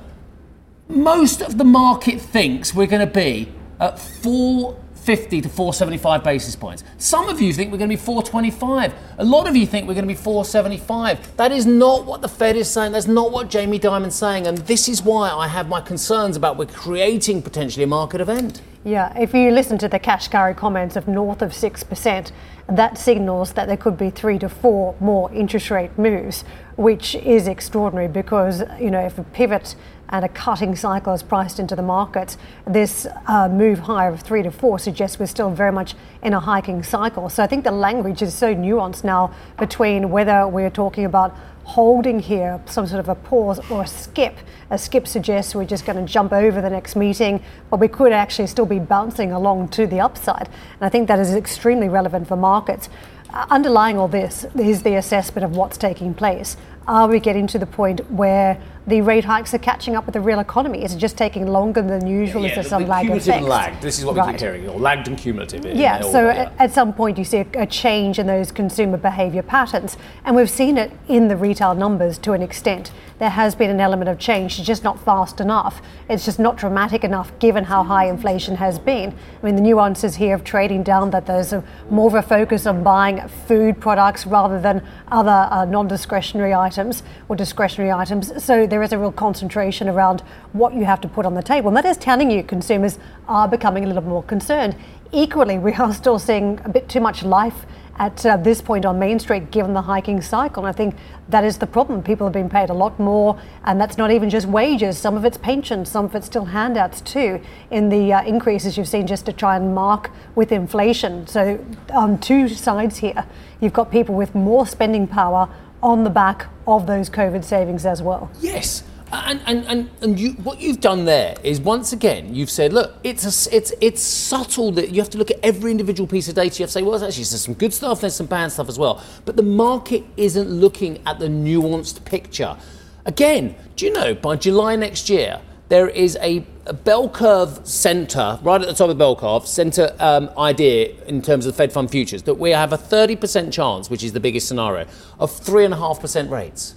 Most 0.89 1.41
of 1.41 1.59
the 1.59 1.65
market 1.65 2.21
thinks 2.21 2.75
we're 2.75 2.87
going 2.87 3.07
to 3.07 3.13
be 3.13 3.53
at 3.79 3.99
four 3.99 4.77
450 5.17 5.41
to 5.41 5.49
475 5.49 6.23
basis 6.23 6.55
points. 6.55 6.85
Some 6.99 7.29
of 7.29 7.41
you 7.41 7.53
think 7.53 7.73
we're 7.73 7.79
going 7.79 7.91
to 7.91 7.97
be 7.97 8.01
425. 8.01 8.95
A 9.19 9.25
lot 9.25 9.49
of 9.49 9.57
you 9.57 9.67
think 9.67 9.89
we're 9.89 9.95
going 9.95 10.07
to 10.07 10.09
be 10.09 10.15
475. 10.15 11.37
That 11.37 11.51
is 11.51 11.67
not 11.67 12.05
what 12.07 12.23
the 12.23 12.29
Fed 12.29 12.55
is 12.55 12.71
saying. 12.71 12.93
That's 12.93 13.09
not 13.09 13.33
what 13.33 13.51
Jamie 13.51 13.81
Dimon's 13.81 14.15
saying. 14.15 14.47
And 14.47 14.59
this 14.59 14.89
is 14.89 15.03
why 15.03 15.31
I 15.31 15.49
have 15.49 15.69
my 15.69 15.81
concerns 15.81 16.37
about 16.37 16.57
we're 16.57 16.67
creating 16.67 17.43
potentially 17.43 17.83
a 17.83 17.89
market 17.89 18.21
event. 18.21 18.63
Yeah, 18.85 19.13
if 19.19 19.35
you 19.35 19.51
listen 19.51 19.79
to 19.79 19.89
the 19.89 19.99
Kashkari 19.99 20.57
comments 20.57 20.95
of 20.95 21.09
north 21.09 21.43
of 21.43 21.51
6%, 21.51 22.33
that 22.69 22.97
signals 22.97 23.53
that 23.55 23.67
there 23.67 23.77
could 23.77 23.99
be 23.99 24.11
three 24.11 24.39
to 24.39 24.49
four 24.49 24.95
more 25.01 25.31
interest 25.33 25.71
rate 25.73 25.99
moves, 25.99 26.45
which 26.77 27.17
is 27.17 27.49
extraordinary 27.49 28.07
because, 28.07 28.63
you 28.81 28.91
know, 28.93 29.01
if 29.01 29.19
a 29.19 29.25
pivot 29.25 29.75
and 30.11 30.25
a 30.25 30.29
cutting 30.29 30.77
cycle 30.77 31.15
is 31.15 31.23
priced 31.23 31.59
into 31.59 31.75
the 31.75 31.83
market, 31.83 32.37
this 32.67 33.07
uh, 33.27 33.49
move 33.49 33.79
higher 33.79 34.11
of 34.13 34.21
three 34.21 34.43
to 34.43 34.51
four 34.51 34.79
suggests 34.79 35.19
we're 35.19 35.27
still 35.27 35.51
very 35.51 35.73
much 35.73 35.95
in 36.23 36.35
a 36.35 36.41
hiking 36.41 36.83
cycle. 36.83 37.29
So 37.29 37.43
I 37.43 37.47
think 37.47 37.65
the 37.65 37.71
language 37.71 38.21
is 38.21 38.35
so 38.35 38.55
nuanced 38.55 39.05
now 39.05 39.33
between 39.59 40.11
whether 40.11 40.47
we're 40.47 40.71
talking 40.71 41.05
about 41.05 41.35
holding 41.65 42.19
here, 42.19 42.61
some 42.67 42.85
sort 42.87 42.99
of 42.99 43.09
a 43.09 43.15
pause 43.15 43.61
or 43.71 43.85
a 43.85 43.87
skip. 43.87 44.37
A 44.71 44.79
skip 44.79 45.07
suggests 45.07 45.55
we're 45.55 45.65
just 45.65 45.87
going 45.87 46.05
to 46.05 46.13
jump 46.13 46.33
over 46.33 46.61
the 46.61 46.71
next 46.71 46.97
meeting, 46.97 47.43
but 47.71 47.79
we 47.79 47.87
could 47.87 48.13
actually 48.13 48.49
still 48.49 48.67
be 48.67 48.81
bouncing 48.81 49.31
along 49.31 49.69
to 49.69 49.87
the 49.87 50.01
upside. 50.01 50.49
And 50.49 50.83
I 50.83 50.89
think 50.89 51.07
that 51.07 51.21
is 51.21 51.33
extremely 51.33 51.89
relevant 51.89 52.27
for 52.27 52.37
markets. 52.37 52.89
Uh, 53.33 53.47
underlying 53.51 53.97
all 53.97 54.09
this 54.09 54.45
is 54.57 54.83
the 54.83 54.97
assessment 54.97 55.45
of 55.45 55.57
what's 55.57 55.79
taking 55.79 56.13
place. 56.13 56.57
Are 56.89 57.07
we 57.07 57.21
getting 57.21 57.47
to 57.49 57.59
the 57.61 57.67
point 57.67 58.11
where 58.11 58.61
the 58.91 59.01
rate 59.01 59.25
hikes 59.25 59.55
are 59.55 59.59
catching 59.59 59.97
up 59.97 60.05
with 60.05 60.13
the 60.13 60.21
real 60.21 60.41
economy? 60.41 60.85
Is 60.85 60.93
it 60.93 60.99
just 60.99 61.17
taking 61.17 61.47
longer 61.47 61.81
than 61.81 62.07
usual? 62.07 62.43
Yeah, 62.43 62.49
is 62.49 62.55
there 62.57 62.65
some 62.65 62.87
lag 62.87 63.03
cumulative 63.03 63.29
effect? 63.29 63.45
lagged. 63.47 63.83
This 63.83 63.99
is 63.99 64.05
what 64.05 64.17
right. 64.17 64.27
we 64.27 64.33
keep 64.33 64.41
hearing, 64.41 64.69
or 64.69 64.79
lagged 64.79 65.09
and 65.09 65.17
cumulative. 65.17 65.65
Yeah, 65.65 66.01
so 66.03 66.27
yeah. 66.27 66.53
at 66.59 66.73
some 66.73 66.93
point 66.93 67.17
you 67.17 67.25
see 67.25 67.39
a, 67.39 67.47
a 67.55 67.67
change 67.67 68.19
in 68.19 68.27
those 68.27 68.53
consumer 68.53 68.97
behaviour 68.97 69.43
patterns, 69.43 69.97
and 70.25 70.37
we've 70.37 70.51
seen 70.51 70.77
it 70.77 70.93
in 71.09 71.29
the 71.29 71.37
retail 71.37 71.75
numbers 71.75 72.19
to 72.19 72.33
an 72.33 72.43
extent. 72.43 72.91
There 73.21 73.31
has 73.31 73.55
been 73.55 73.71
an 73.71 73.81
element 73.81 74.09
of 74.09 74.19
change, 74.19 74.59
it's 74.59 74.67
just 74.67 74.83
not 74.83 74.99
fast 75.05 75.41
enough. 75.41 75.83
It's 76.09 76.25
just 76.25 76.39
not 76.39 76.57
dramatic 76.57 77.05
enough 77.05 77.39
given 77.39 77.65
how 77.65 77.85
high 77.85 78.07
inflation 78.07 78.57
has 78.57 78.79
been. 78.79 79.15
I 79.43 79.47
mean, 79.47 79.57
the 79.57 79.63
nuances 79.63 80.17
here 80.17 80.35
of 80.35 80.43
trading 80.43 80.83
down 80.83 81.11
that 81.11 81.27
there's 81.27 81.53
a, 81.53 81.63
more 81.91 82.09
of 82.09 82.15
a 82.15 82.23
focus 82.23 82.67
on 82.67 82.83
buying 82.83 83.29
food 83.47 83.79
products 83.79 84.27
rather 84.27 84.59
than 84.59 84.83
other 85.09 85.49
uh, 85.51 85.67
non 85.67 85.87
discretionary 85.87 86.55
items 86.55 87.03
or 87.29 87.37
discretionary 87.37 87.93
items. 87.93 88.43
So 88.43 88.67
there 88.67 88.80
is 88.83 88.93
a 88.93 88.99
real 88.99 89.13
concentration 89.13 89.89
around 89.89 90.21
what 90.53 90.75
you 90.75 90.85
have 90.85 91.01
to 91.03 91.09
put 91.09 91.27
on 91.27 91.35
the 91.35 91.43
table. 91.43 91.69
And 91.69 91.77
that 91.77 91.85
is 91.85 91.97
telling 91.97 92.31
you 92.31 92.43
consumers 92.43 92.99
are 93.29 93.49
becoming 93.49 93.85
a 93.85 93.87
little 93.87 94.03
more 94.03 94.23
concerned. 94.23 94.77
Equally, 95.13 95.59
we 95.59 95.73
are 95.75 95.93
still 95.93 96.19
seeing 96.19 96.61
a 96.65 96.69
bit 96.69 96.89
too 96.89 97.01
much 97.01 97.23
life 97.23 97.67
at 98.01 98.25
uh, 98.25 98.37
this 98.39 98.63
point 98.63 98.87
on 98.87 98.99
Main 98.99 99.19
Street, 99.19 99.51
given 99.51 99.75
the 99.75 99.83
hiking 99.83 100.23
cycle. 100.23 100.65
And 100.65 100.75
I 100.75 100.77
think 100.77 100.95
that 101.29 101.45
is 101.45 101.59
the 101.59 101.67
problem. 101.67 102.03
People 102.03 102.27
have 102.27 102.33
been 102.33 102.49
paid 102.49 102.71
a 102.71 102.75
lot 102.75 102.99
more, 102.99 103.39
and 103.65 103.79
that's 103.79 103.99
not 103.99 104.11
even 104.11 104.31
just 104.31 104.47
wages. 104.47 104.97
Some 104.97 105.19
of 105.19 105.27
it's 105.27 105.37
pensions, 105.37 105.91
some 105.91 106.07
of 106.07 106.15
it's 106.15 106.27
still 106.27 106.47
handouts 106.47 107.03
too, 107.03 107.43
in 107.71 107.91
the 107.91 108.15
uh, 108.15 108.25
increases 108.25 108.79
you've 108.79 108.89
seen 108.89 109.07
just 109.07 109.27
to 109.27 109.35
try 109.35 109.55
and 109.57 109.75
mark 109.75 110.11
with 110.35 110.51
inflation. 110.51 111.27
So, 111.27 111.63
on 111.93 112.19
two 112.19 112.49
sides 112.49 112.97
here, 112.97 113.27
you've 113.61 113.75
got 113.75 113.91
people 113.91 114.15
with 114.15 114.35
more 114.35 114.67
spending 114.67 115.07
power 115.07 115.51
on 115.83 116.05
the 116.05 116.11
back 116.11 116.47
of 116.67 116.87
those 116.87 117.11
COVID 117.11 117.45
savings 117.45 117.87
as 117.87 118.03
well. 118.03 118.31
Yes. 118.41 118.85
And, 119.13 119.41
and, 119.47 119.65
and, 119.67 119.91
and 120.03 120.21
you, 120.21 120.33
what 120.35 120.61
you've 120.61 120.81
done 120.81 121.05
there 121.05 121.35
is 121.43 121.61
once 121.61 121.93
again 121.93 122.33
you've 122.33 122.51
said, 122.51 122.73
look, 122.73 122.95
it's 123.03 123.25
a, 123.25 123.57
it's 123.57 123.73
it's 123.81 124.01
subtle 124.01 124.71
that 124.73 124.91
you 124.91 125.01
have 125.01 125.11
to 125.11 125.19
look 125.19 125.33
at 125.33 125.39
every 125.43 125.73
individual 125.73 126.07
piece 126.07 126.29
of 126.29 126.37
data. 126.37 126.59
You 126.59 126.63
have 126.63 126.69
to 126.69 126.73
say, 126.75 126.83
well, 126.83 126.95
actually, 126.95 127.25
there's 127.25 127.45
some 127.45 127.55
good 127.55 127.75
stuff, 127.75 128.01
there's 128.01 128.15
some 128.15 128.27
bad 128.27 128.53
stuff 128.53 128.69
as 128.69 128.79
well. 128.79 129.03
But 129.25 129.37
the 129.37 129.43
market 129.43 130.05
isn't 130.17 130.49
looking 130.49 131.03
at 131.07 131.19
the 131.19 131.27
nuanced 131.27 132.05
picture. 132.05 132.57
Again, 133.05 133.57
do 133.75 133.87
you 133.87 133.93
know 133.93 134.15
by 134.15 134.37
July 134.37 134.77
next 134.77 135.11
year 135.11 135.41
there 135.71 135.89
is 135.89 136.19
a, 136.21 136.45
a 136.67 136.73
bell 136.73 137.09
curve 137.09 137.61
center 137.67 138.39
right 138.43 138.61
at 138.61 138.67
the 138.67 138.75
top 138.75 138.83
of 138.83 138.89
the 138.89 138.95
bell 138.97 139.15
curve 139.15 139.47
center 139.47 139.95
um, 140.01 140.29
idea 140.37 140.93
in 141.07 141.23
terms 141.23 141.47
of 141.47 141.53
the 141.53 141.57
Fed 141.57 141.73
fund 141.73 141.91
futures 141.91 142.25
that 142.25 142.35
we 142.35 142.51
have 142.51 142.73
a 142.73 142.77
30% 142.77 143.53
chance, 143.53 143.89
which 143.89 144.03
is 144.03 144.13
the 144.13 144.21
biggest 144.21 144.49
scenario, 144.49 144.87
of 145.21 145.31
three 145.31 145.65
and 145.65 145.73
a 145.73 145.77
half 145.77 146.01
percent 146.01 146.29
rates. 146.29 146.75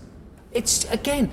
It's 0.51 0.85
again 0.91 1.31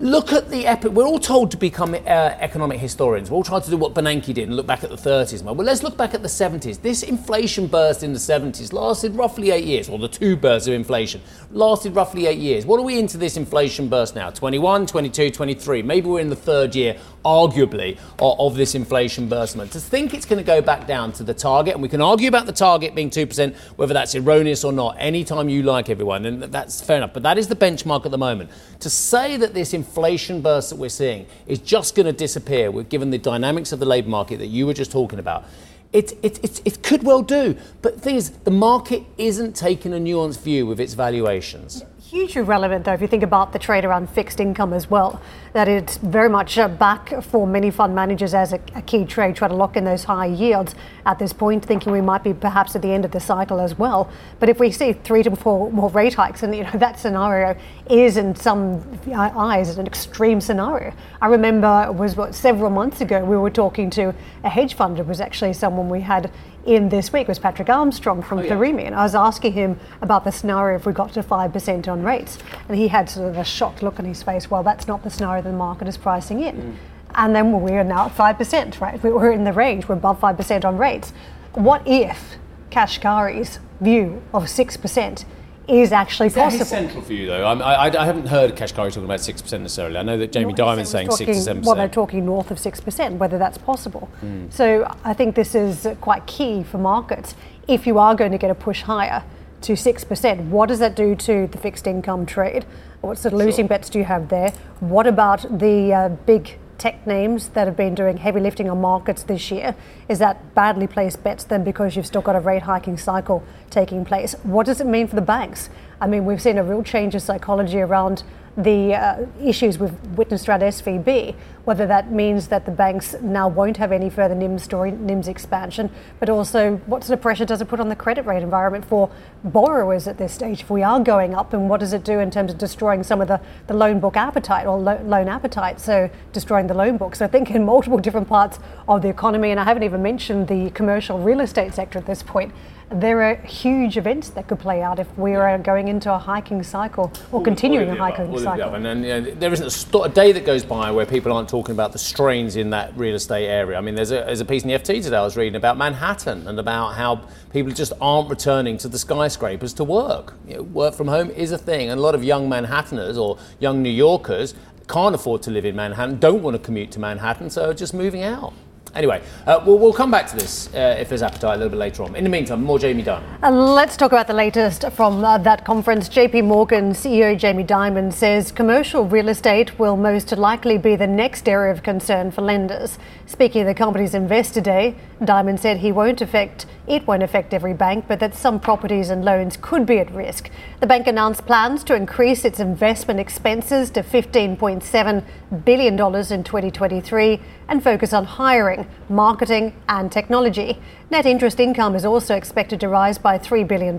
Look 0.00 0.32
at 0.32 0.48
the 0.48 0.64
epic. 0.64 0.92
We're 0.92 1.08
all 1.08 1.18
told 1.18 1.50
to 1.50 1.56
become 1.56 1.92
uh, 1.92 1.96
economic 1.98 2.78
historians. 2.78 3.32
We're 3.32 3.36
all 3.38 3.42
trying 3.42 3.62
to 3.62 3.70
do 3.70 3.76
what 3.76 3.94
Bernanke 3.94 4.32
did 4.32 4.38
and 4.44 4.54
look 4.54 4.64
back 4.64 4.84
at 4.84 4.90
the 4.90 4.96
30s. 4.96 5.42
Well, 5.42 5.56
let's 5.56 5.82
look 5.82 5.96
back 5.96 6.14
at 6.14 6.22
the 6.22 6.28
70s. 6.28 6.80
This 6.80 7.02
inflation 7.02 7.66
burst 7.66 8.04
in 8.04 8.12
the 8.12 8.18
70s 8.20 8.72
lasted 8.72 9.16
roughly 9.16 9.50
eight 9.50 9.64
years, 9.64 9.88
or 9.88 9.98
the 9.98 10.06
two 10.06 10.36
bursts 10.36 10.68
of 10.68 10.74
inflation 10.74 11.20
lasted 11.50 11.96
roughly 11.96 12.26
eight 12.26 12.38
years. 12.38 12.64
What 12.64 12.78
are 12.78 12.84
we 12.84 12.96
into 12.96 13.18
this 13.18 13.36
inflation 13.36 13.88
burst 13.88 14.14
now? 14.14 14.30
21, 14.30 14.86
22, 14.86 15.32
23. 15.32 15.82
Maybe 15.82 16.08
we're 16.08 16.20
in 16.20 16.30
the 16.30 16.36
third 16.36 16.76
year, 16.76 16.96
arguably, 17.24 17.98
of, 18.20 18.54
this 18.54 18.76
inflation 18.76 19.28
burst. 19.28 19.56
To 19.56 19.66
think 19.66 20.14
it's 20.14 20.26
going 20.26 20.38
to 20.38 20.46
go 20.46 20.62
back 20.62 20.86
down 20.86 21.10
to 21.14 21.24
the 21.24 21.34
target, 21.34 21.74
and 21.74 21.82
we 21.82 21.88
can 21.88 22.00
argue 22.00 22.28
about 22.28 22.46
the 22.46 22.52
target 22.52 22.94
being 22.94 23.10
2%, 23.10 23.52
whether 23.74 23.94
that's 23.94 24.14
erroneous 24.14 24.62
or 24.62 24.72
not, 24.72 24.94
anytime 25.00 25.48
you 25.48 25.64
like, 25.64 25.90
everyone, 25.90 26.24
and 26.24 26.42
that's 26.44 26.80
fair 26.80 26.98
enough. 26.98 27.12
But 27.12 27.24
that 27.24 27.36
is 27.36 27.48
the 27.48 27.56
benchmark 27.56 28.04
at 28.04 28.12
the 28.12 28.18
moment. 28.18 28.50
To 28.80 28.90
say 28.90 29.36
that 29.36 29.54
this 29.54 29.74
inflation 29.74 29.87
inflation 29.88 30.42
burst 30.42 30.70
that 30.70 30.76
we're 30.76 30.88
seeing 30.88 31.26
is 31.46 31.58
just 31.58 31.94
going 31.94 32.06
to 32.06 32.12
disappear, 32.12 32.70
given 32.84 33.10
the 33.10 33.18
dynamics 33.18 33.72
of 33.72 33.78
the 33.80 33.86
labour 33.86 34.08
market 34.08 34.38
that 34.38 34.46
you 34.46 34.66
were 34.66 34.74
just 34.74 34.92
talking 34.92 35.18
about. 35.18 35.44
It, 35.92 36.12
it, 36.22 36.44
it, 36.44 36.60
it 36.66 36.82
could 36.82 37.02
well 37.02 37.22
do. 37.22 37.56
But 37.80 37.94
the 37.96 38.00
thing 38.00 38.16
is, 38.16 38.30
the 38.30 38.50
market 38.50 39.02
isn't 39.16 39.56
taking 39.56 39.94
a 39.94 39.96
nuanced 39.96 40.42
view 40.42 40.66
with 40.66 40.78
its 40.78 40.92
valuations 40.92 41.82
hugely 42.08 42.40
relevant, 42.40 42.86
though, 42.86 42.94
if 42.94 43.02
you 43.02 43.06
think 43.06 43.22
about 43.22 43.52
the 43.52 43.58
trade 43.58 43.84
around 43.84 44.08
fixed 44.08 44.40
income 44.40 44.72
as 44.72 44.90
well. 44.90 45.20
That 45.52 45.68
it's 45.68 45.98
very 45.98 46.30
much 46.30 46.56
uh, 46.56 46.66
back 46.66 47.22
for 47.22 47.46
many 47.46 47.70
fund 47.70 47.94
managers 47.94 48.32
as 48.32 48.54
a, 48.54 48.60
a, 48.74 48.80
key 48.80 49.04
trade, 49.04 49.36
try 49.36 49.46
to 49.46 49.54
lock 49.54 49.76
in 49.76 49.84
those 49.84 50.04
high 50.04 50.26
yields 50.26 50.74
at 51.04 51.18
this 51.18 51.34
point, 51.34 51.64
thinking 51.64 51.92
we 51.92 52.00
might 52.00 52.24
be 52.24 52.32
perhaps 52.32 52.74
at 52.74 52.80
the 52.80 52.90
end 52.90 53.04
of 53.04 53.10
the 53.10 53.20
cycle 53.20 53.60
as 53.60 53.78
well. 53.78 54.10
But 54.40 54.48
if 54.48 54.58
we 54.58 54.70
see 54.70 54.94
three 54.94 55.22
to 55.22 55.36
four 55.36 55.70
more 55.70 55.90
rate 55.90 56.14
hikes, 56.14 56.42
and 56.42 56.54
you 56.54 56.62
know 56.62 56.70
that 56.74 56.98
scenario 56.98 57.58
is 57.90 58.16
in 58.16 58.34
some 58.34 58.82
eyes 59.14 59.76
an 59.76 59.86
extreme 59.86 60.40
scenario. 60.40 60.94
I 61.20 61.26
remember 61.26 61.84
it 61.88 61.94
was 61.94 62.16
what 62.16 62.34
several 62.34 62.70
months 62.70 63.02
ago 63.02 63.22
we 63.22 63.36
were 63.36 63.50
talking 63.50 63.90
to 63.90 64.14
a 64.44 64.48
hedge 64.48 64.74
fund. 64.74 64.98
It 64.98 65.06
was 65.06 65.20
actually 65.20 65.52
someone 65.52 65.90
we 65.90 66.00
had 66.00 66.30
in 66.68 66.90
this 66.90 67.12
week 67.12 67.28
was 67.28 67.38
Patrick 67.38 67.70
Armstrong 67.70 68.22
from 68.22 68.40
oh, 68.40 68.42
yeah. 68.42 68.48
And 68.86 68.94
I 68.94 69.02
was 69.02 69.14
asking 69.14 69.54
him 69.54 69.80
about 70.02 70.24
the 70.24 70.30
scenario 70.30 70.76
if 70.76 70.84
we 70.84 70.92
got 70.92 71.14
to 71.14 71.22
5% 71.22 71.88
on 71.88 72.02
rates. 72.02 72.38
And 72.68 72.76
he 72.76 72.88
had 72.88 73.08
sort 73.08 73.30
of 73.30 73.38
a 73.38 73.44
shocked 73.44 73.82
look 73.82 73.98
on 73.98 74.04
his 74.04 74.22
face. 74.22 74.50
Well, 74.50 74.62
that's 74.62 74.86
not 74.86 75.02
the 75.02 75.08
scenario 75.10 75.42
the 75.42 75.52
market 75.52 75.88
is 75.88 75.96
pricing 75.96 76.42
in. 76.42 76.56
Mm. 76.56 76.74
And 77.14 77.34
then 77.34 77.62
we 77.62 77.72
are 77.72 77.84
now 77.84 78.06
at 78.06 78.14
5%, 78.14 78.80
right? 78.80 79.02
We're 79.02 79.32
in 79.32 79.44
the 79.44 79.52
range, 79.52 79.88
we're 79.88 79.94
above 79.94 80.20
5% 80.20 80.64
on 80.66 80.76
rates. 80.76 81.14
What 81.54 81.82
if 81.86 82.36
Kashkari's 82.70 83.60
view 83.80 84.22
of 84.34 84.44
6% 84.44 85.24
is 85.68 85.92
actually 85.92 86.28
is 86.28 86.34
possible. 86.34 86.64
central 86.64 87.02
for 87.02 87.12
you, 87.12 87.26
though? 87.26 87.44
I, 87.44 87.88
I, 87.88 88.02
I 88.02 88.04
haven't 88.04 88.26
heard 88.26 88.56
Kashkari 88.56 88.88
talking 88.88 89.04
about 89.04 89.20
6% 89.20 89.60
necessarily. 89.60 89.98
I 89.98 90.02
know 90.02 90.16
that 90.16 90.32
Jamie 90.32 90.52
no, 90.52 90.56
Dimon's 90.56 90.88
saying 90.88 91.08
talking, 91.08 91.34
6 91.34 91.44
to 91.44 91.54
7%. 91.54 91.64
Well, 91.64 91.74
they're 91.74 91.88
talking 91.88 92.24
north 92.24 92.50
of 92.50 92.58
6%, 92.58 93.18
whether 93.18 93.38
that's 93.38 93.58
possible. 93.58 94.10
Mm. 94.22 94.52
So 94.52 94.90
I 95.04 95.12
think 95.12 95.34
this 95.34 95.54
is 95.54 95.86
quite 96.00 96.26
key 96.26 96.62
for 96.62 96.78
markets. 96.78 97.34
If 97.66 97.86
you 97.86 97.98
are 97.98 98.14
going 98.14 98.32
to 98.32 98.38
get 98.38 98.50
a 98.50 98.54
push 98.54 98.82
higher 98.82 99.22
to 99.62 99.72
6%, 99.72 100.48
what 100.48 100.68
does 100.68 100.78
that 100.78 100.96
do 100.96 101.14
to 101.14 101.46
the 101.48 101.58
fixed 101.58 101.86
income 101.86 102.24
trade? 102.24 102.64
What 103.00 103.18
sort 103.18 103.34
of 103.34 103.38
losing 103.38 103.64
sure. 103.64 103.68
bets 103.68 103.90
do 103.90 103.98
you 103.98 104.04
have 104.04 104.28
there? 104.28 104.50
What 104.80 105.06
about 105.06 105.58
the 105.58 105.92
uh, 105.92 106.08
big 106.08 106.58
tech 106.78 107.06
names 107.06 107.48
that 107.50 107.66
have 107.66 107.76
been 107.76 107.94
doing 107.94 108.16
heavy 108.16 108.40
lifting 108.40 108.70
on 108.70 108.80
markets 108.80 109.24
this 109.24 109.50
year? 109.50 109.74
Is 110.08 110.20
that 110.20 110.54
badly 110.54 110.86
placed 110.86 111.22
bets 111.22 111.44
then 111.44 111.64
because 111.64 111.96
you've 111.96 112.06
still 112.06 112.22
got 112.22 112.36
a 112.36 112.40
rate 112.40 112.62
hiking 112.62 112.96
cycle 112.96 113.44
taking 113.68 114.04
place? 114.04 114.34
What 114.44 114.66
does 114.66 114.80
it 114.80 114.86
mean 114.86 115.08
for 115.08 115.16
the 115.16 115.22
banks? 115.22 115.70
I 116.00 116.06
mean, 116.06 116.24
we've 116.24 116.40
seen 116.40 116.56
a 116.56 116.62
real 116.62 116.84
change 116.84 117.14
of 117.14 117.22
psychology 117.22 117.80
around 117.80 118.22
the 118.56 118.94
uh, 118.94 119.26
issues 119.40 119.78
with 119.78 119.92
witness 120.16 120.44
strat 120.44 120.62
SVB, 120.62 121.34
whether 121.68 121.86
that 121.86 122.10
means 122.10 122.48
that 122.48 122.64
the 122.64 122.70
banks 122.70 123.14
now 123.20 123.46
won't 123.46 123.76
have 123.76 123.92
any 123.92 124.08
further 124.08 124.34
NIM 124.34 124.58
story, 124.58 124.90
NIMS 124.90 125.28
expansion, 125.28 125.90
but 126.18 126.30
also 126.30 126.76
what 126.86 127.04
sort 127.04 127.18
of 127.18 127.20
pressure 127.20 127.44
does 127.44 127.60
it 127.60 127.68
put 127.68 127.78
on 127.78 127.90
the 127.90 127.94
credit 127.94 128.24
rate 128.24 128.42
environment 128.42 128.86
for 128.86 129.10
borrowers 129.44 130.08
at 130.08 130.16
this 130.16 130.32
stage 130.32 130.62
if 130.62 130.70
we 130.70 130.82
are 130.82 130.98
going 130.98 131.34
up, 131.34 131.52
and 131.52 131.68
what 131.68 131.80
does 131.80 131.92
it 131.92 132.04
do 132.04 132.20
in 132.20 132.30
terms 132.30 132.50
of 132.50 132.56
destroying 132.56 133.02
some 133.02 133.20
of 133.20 133.28
the, 133.28 133.38
the 133.66 133.74
loan 133.74 134.00
book 134.00 134.16
appetite 134.16 134.66
or 134.66 134.78
lo- 134.78 135.02
loan 135.04 135.28
appetite, 135.28 135.78
so 135.78 136.08
destroying 136.32 136.68
the 136.68 136.72
loan 136.72 136.96
book. 136.96 137.14
So 137.14 137.26
I 137.26 137.28
think 137.28 137.50
in 137.50 137.66
multiple 137.66 137.98
different 137.98 138.28
parts 138.28 138.58
of 138.88 139.02
the 139.02 139.10
economy, 139.10 139.50
and 139.50 139.60
I 139.60 139.64
haven't 139.64 139.82
even 139.82 140.02
mentioned 140.02 140.48
the 140.48 140.70
commercial 140.70 141.18
real 141.18 141.40
estate 141.40 141.74
sector 141.74 141.98
at 141.98 142.06
this 142.06 142.22
point, 142.22 142.50
there 142.90 143.22
are 143.22 143.34
huge 143.36 143.98
events 143.98 144.30
that 144.30 144.48
could 144.48 144.58
play 144.58 144.80
out 144.80 144.98
if 144.98 145.18
we 145.18 145.34
are 145.34 145.58
going 145.58 145.88
into 145.88 146.12
a 146.12 146.18
hiking 146.18 146.62
cycle 146.62 147.12
or 147.32 147.38
all 147.40 147.44
continuing 147.44 147.90
a 147.90 147.94
hiking 147.94 148.38
cycle. 148.38 148.74
And 148.74 148.84
then 148.84 149.02
you 149.02 149.08
know, 149.08 149.20
there 149.34 149.52
isn't 149.52 149.66
a, 149.66 149.70
st- 149.70 150.06
a, 150.06 150.08
day 150.08 150.32
that 150.32 150.46
goes 150.46 150.64
by 150.64 150.90
where 150.90 151.04
people 151.04 151.32
aren't 151.32 151.50
talking 151.50 151.57
about 151.66 151.92
the 151.92 151.98
strains 151.98 152.54
in 152.54 152.70
that 152.70 152.96
real 152.96 153.16
estate 153.16 153.46
area. 153.46 153.76
I 153.76 153.80
mean, 153.80 153.96
there's 153.96 154.12
a, 154.12 154.22
there's 154.24 154.40
a 154.40 154.44
piece 154.44 154.62
in 154.62 154.68
the 154.68 154.74
FT 154.74 155.02
today 155.02 155.16
I 155.16 155.22
was 155.22 155.36
reading 155.36 155.56
about 155.56 155.76
Manhattan 155.76 156.46
and 156.46 156.60
about 156.60 156.94
how 156.94 157.26
people 157.52 157.72
just 157.72 157.92
aren't 158.00 158.30
returning 158.30 158.78
to 158.78 158.88
the 158.88 158.98
skyscrapers 158.98 159.72
to 159.74 159.84
work. 159.84 160.34
You 160.46 160.56
know, 160.56 160.62
work 160.62 160.94
from 160.94 161.08
home 161.08 161.30
is 161.30 161.50
a 161.50 161.58
thing, 161.58 161.90
and 161.90 161.98
a 161.98 162.02
lot 162.02 162.14
of 162.14 162.22
young 162.22 162.48
Manhattaners 162.48 163.16
or 163.16 163.38
young 163.58 163.82
New 163.82 163.90
Yorkers 163.90 164.54
can't 164.88 165.14
afford 165.14 165.42
to 165.42 165.50
live 165.50 165.64
in 165.64 165.76
Manhattan, 165.76 166.18
don't 166.18 166.42
want 166.42 166.56
to 166.56 166.62
commute 166.62 166.90
to 166.92 166.98
Manhattan, 166.98 167.50
so 167.50 167.70
are 167.70 167.74
just 167.74 167.92
moving 167.92 168.22
out. 168.22 168.54
Anyway, 168.94 169.22
uh, 169.46 169.62
we'll, 169.66 169.78
we'll, 169.78 169.92
come 169.92 170.10
back 170.10 170.26
to 170.26 170.36
this 170.36 170.72
uh, 170.74 170.96
if 170.98 171.08
there's 171.08 171.22
appetite 171.22 171.54
a 171.54 171.56
little 171.56 171.70
bit 171.70 171.78
later 171.78 172.02
on. 172.02 172.14
In 172.16 172.24
the 172.24 172.30
meantime, 172.30 172.62
more 172.62 172.78
Jamie 172.78 173.02
Dimon. 173.02 173.22
Let's 173.42 173.96
talk 173.96 174.12
about 174.12 174.26
the 174.26 174.34
latest 174.34 174.90
from 174.92 175.24
uh, 175.24 175.38
that 175.38 175.64
conference. 175.64 176.08
JP 176.08 176.44
Morgan 176.44 176.92
CEO 176.92 177.36
Jamie 177.38 177.64
Dimon 177.64 178.12
says 178.12 178.52
commercial 178.52 179.04
real 179.04 179.28
estate 179.28 179.78
will 179.78 179.96
most 179.96 180.32
likely 180.36 180.78
be 180.78 180.96
the 180.96 181.06
next 181.06 181.48
area 181.48 181.72
of 181.72 181.82
concern 181.82 182.30
for 182.30 182.42
lenders. 182.42 182.98
Speaking 183.26 183.62
of 183.62 183.66
the 183.66 183.74
company's 183.74 184.14
investor 184.14 184.60
day, 184.60 184.96
Dimon 185.20 185.58
said 185.58 185.78
he 185.78 185.92
won't 185.92 186.20
affect 186.20 186.66
it 186.88 187.06
won't 187.06 187.22
affect 187.22 187.52
every 187.52 187.74
bank, 187.74 188.06
but 188.08 188.18
that 188.20 188.34
some 188.34 188.58
properties 188.58 189.10
and 189.10 189.22
loans 189.22 189.58
could 189.60 189.84
be 189.84 189.98
at 189.98 190.10
risk. 190.10 190.48
The 190.80 190.86
bank 190.86 191.06
announced 191.06 191.44
plans 191.44 191.84
to 191.84 191.94
increase 191.94 192.46
its 192.46 192.60
investment 192.60 193.20
expenses 193.20 193.90
to 193.90 194.02
$15.7 194.02 195.24
billion 195.66 195.92
in 195.94 195.98
2023 195.98 197.40
and 197.68 197.84
focus 197.84 198.14
on 198.14 198.24
hiring, 198.24 198.77
marketing, 199.08 199.74
and 199.88 200.10
technology. 200.10 200.78
Net 201.10 201.26
interest 201.26 201.60
income 201.60 201.94
is 201.94 202.04
also 202.04 202.34
expected 202.34 202.80
to 202.80 202.88
rise 202.88 203.18
by 203.18 203.38
$3 203.38 203.66
billion 203.66 203.98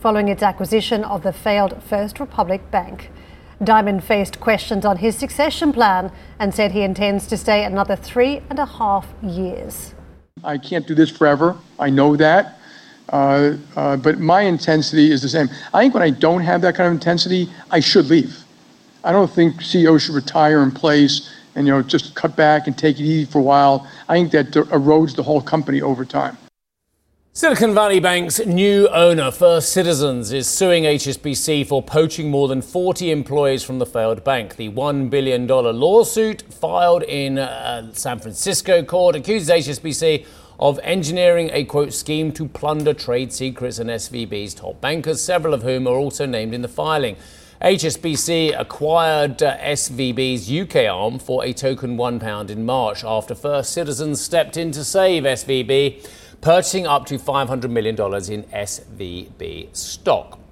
following 0.00 0.28
its 0.28 0.42
acquisition 0.42 1.04
of 1.04 1.22
the 1.22 1.32
failed 1.32 1.82
First 1.82 2.20
Republic 2.20 2.70
Bank. 2.70 3.10
Dimon 3.60 4.02
faced 4.02 4.40
questions 4.40 4.84
on 4.84 4.98
his 4.98 5.16
succession 5.16 5.72
plan 5.72 6.12
and 6.38 6.54
said 6.54 6.72
he 6.72 6.82
intends 6.82 7.26
to 7.28 7.36
stay 7.36 7.64
another 7.64 7.96
three 7.96 8.42
and 8.50 8.58
a 8.58 8.66
half 8.66 9.06
years. 9.22 9.94
I 10.42 10.58
can't 10.58 10.86
do 10.86 10.94
this 10.94 11.10
forever. 11.10 11.56
I 11.78 11.90
know 11.90 12.16
that. 12.16 12.58
Uh, 13.08 13.56
uh, 13.76 13.96
but 13.96 14.18
my 14.18 14.42
intensity 14.42 15.10
is 15.12 15.22
the 15.22 15.28
same. 15.28 15.48
I 15.72 15.82
think 15.82 15.94
when 15.94 16.02
I 16.02 16.10
don't 16.10 16.40
have 16.40 16.62
that 16.62 16.74
kind 16.74 16.86
of 16.86 16.92
intensity, 16.92 17.48
I 17.70 17.80
should 17.80 18.06
leave. 18.06 18.44
I 19.04 19.12
don't 19.12 19.30
think 19.30 19.60
CEOs 19.60 20.04
should 20.04 20.14
retire 20.14 20.62
in 20.62 20.70
place 20.70 21.30
and 21.54 21.66
you 21.66 21.72
know 21.72 21.82
just 21.82 22.14
cut 22.14 22.36
back 22.36 22.66
and 22.66 22.76
take 22.76 22.98
it 22.98 23.02
easy 23.02 23.24
for 23.24 23.38
a 23.38 23.42
while. 23.42 23.88
I 24.08 24.14
think 24.14 24.32
that 24.32 24.50
erodes 24.52 25.14
the 25.16 25.22
whole 25.22 25.40
company 25.40 25.82
over 25.82 26.04
time. 26.04 26.36
Silicon 27.36 27.74
Valley 27.74 27.98
Bank's 27.98 28.38
new 28.46 28.86
owner, 28.90 29.32
First 29.32 29.72
Citizens, 29.72 30.32
is 30.32 30.46
suing 30.46 30.84
HSBC 30.84 31.66
for 31.66 31.82
poaching 31.82 32.30
more 32.30 32.46
than 32.46 32.62
40 32.62 33.10
employees 33.10 33.64
from 33.64 33.80
the 33.80 33.86
failed 33.86 34.22
bank. 34.22 34.54
The 34.54 34.70
$1 34.70 35.10
billion 35.10 35.48
lawsuit 35.48 36.42
filed 36.42 37.02
in 37.02 37.40
uh, 37.40 37.92
San 37.92 38.20
Francisco 38.20 38.84
court 38.84 39.16
accuses 39.16 39.48
HSBC 39.48 40.24
of 40.60 40.78
engineering 40.84 41.50
a 41.52 41.64
quote 41.64 41.92
scheme 41.92 42.30
to 42.30 42.46
plunder 42.46 42.94
trade 42.94 43.32
secrets 43.32 43.80
and 43.80 43.90
SVB's 43.90 44.54
top 44.54 44.80
bankers, 44.80 45.20
several 45.20 45.54
of 45.54 45.62
whom 45.62 45.88
are 45.88 45.96
also 45.96 46.26
named 46.26 46.54
in 46.54 46.62
the 46.62 46.68
filing. 46.68 47.16
HSBC 47.64 48.60
acquired 48.60 49.42
uh, 49.42 49.56
SVB's 49.56 50.52
UK 50.52 50.86
arm 50.94 51.18
for 51.18 51.42
a 51.46 51.54
token 51.54 51.96
£1 51.96 52.50
in 52.50 52.66
March 52.66 53.02
after 53.02 53.34
First 53.34 53.72
Citizens 53.72 54.20
stepped 54.20 54.58
in 54.58 54.70
to 54.72 54.84
save 54.84 55.22
SVB, 55.22 56.06
purchasing 56.42 56.86
up 56.86 57.06
to 57.06 57.14
$500 57.14 57.70
million 57.70 57.94
in 57.94 58.42
SVB 58.42 59.74
stock. 59.74 60.43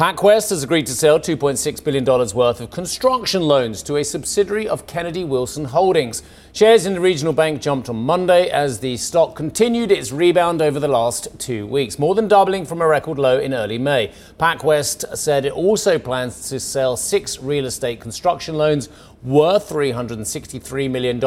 PacWest 0.00 0.48
has 0.48 0.62
agreed 0.62 0.86
to 0.86 0.94
sell 0.94 1.20
$2.6 1.20 1.84
billion 1.84 2.06
worth 2.06 2.62
of 2.62 2.70
construction 2.70 3.42
loans 3.42 3.82
to 3.82 3.98
a 3.98 4.02
subsidiary 4.02 4.66
of 4.66 4.86
Kennedy 4.86 5.24
Wilson 5.24 5.66
Holdings. 5.66 6.22
Shares 6.54 6.86
in 6.86 6.94
the 6.94 7.00
regional 7.02 7.34
bank 7.34 7.60
jumped 7.60 7.90
on 7.90 7.96
Monday 7.96 8.48
as 8.48 8.80
the 8.80 8.96
stock 8.96 9.36
continued 9.36 9.92
its 9.92 10.10
rebound 10.10 10.62
over 10.62 10.80
the 10.80 10.88
last 10.88 11.38
two 11.38 11.66
weeks, 11.66 11.98
more 11.98 12.14
than 12.14 12.28
doubling 12.28 12.64
from 12.64 12.80
a 12.80 12.86
record 12.86 13.18
low 13.18 13.38
in 13.38 13.52
early 13.52 13.76
May. 13.76 14.10
PacWest 14.38 15.18
said 15.18 15.44
it 15.44 15.52
also 15.52 15.98
plans 15.98 16.48
to 16.48 16.58
sell 16.58 16.96
six 16.96 17.38
real 17.38 17.66
estate 17.66 18.00
construction 18.00 18.54
loans 18.54 18.88
worth 19.22 19.68
$363 19.68 20.90
million 20.90 21.22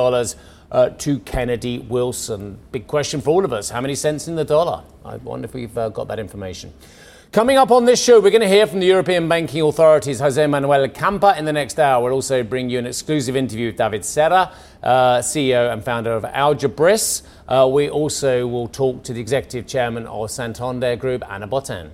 uh, 0.71 0.89
to 0.89 1.19
Kennedy 1.19 1.77
Wilson. 1.77 2.57
Big 2.71 2.87
question 2.87 3.21
for 3.21 3.29
all 3.29 3.45
of 3.45 3.53
us 3.53 3.69
how 3.69 3.81
many 3.81 3.93
cents 3.93 4.27
in 4.27 4.33
the 4.33 4.43
dollar? 4.43 4.83
I 5.05 5.17
wonder 5.17 5.45
if 5.45 5.53
we've 5.53 5.77
uh, 5.77 5.89
got 5.89 6.07
that 6.07 6.17
information. 6.17 6.73
Coming 7.33 7.57
up 7.57 7.71
on 7.71 7.85
this 7.85 7.99
show, 7.99 8.19
we're 8.19 8.29
going 8.29 8.41
to 8.41 8.47
hear 8.47 8.67
from 8.67 8.79
the 8.79 8.85
European 8.85 9.27
Banking 9.27 9.63
Authority's 9.63 10.19
Jose 10.19 10.45
Manuel 10.45 10.87
Campa 10.89 11.35
in 11.35 11.45
the 11.45 11.51
next 11.51 11.79
hour. 11.79 12.03
We'll 12.03 12.13
also 12.13 12.43
bring 12.43 12.69
you 12.69 12.77
an 12.77 12.85
exclusive 12.85 13.35
interview 13.35 13.69
with 13.69 13.77
David 13.77 14.05
Serra, 14.05 14.51
uh, 14.83 15.17
CEO 15.17 15.73
and 15.73 15.83
founder 15.83 16.11
of 16.11 16.25
Algebris. 16.25 17.23
Uh, 17.47 17.67
we 17.73 17.89
also 17.89 18.45
will 18.45 18.67
talk 18.67 19.01
to 19.05 19.13
the 19.13 19.19
executive 19.19 19.65
chairman 19.65 20.05
of 20.05 20.29
Santander 20.29 20.95
Group, 20.95 21.23
Ana 21.27 21.47
Botín. 21.47 21.89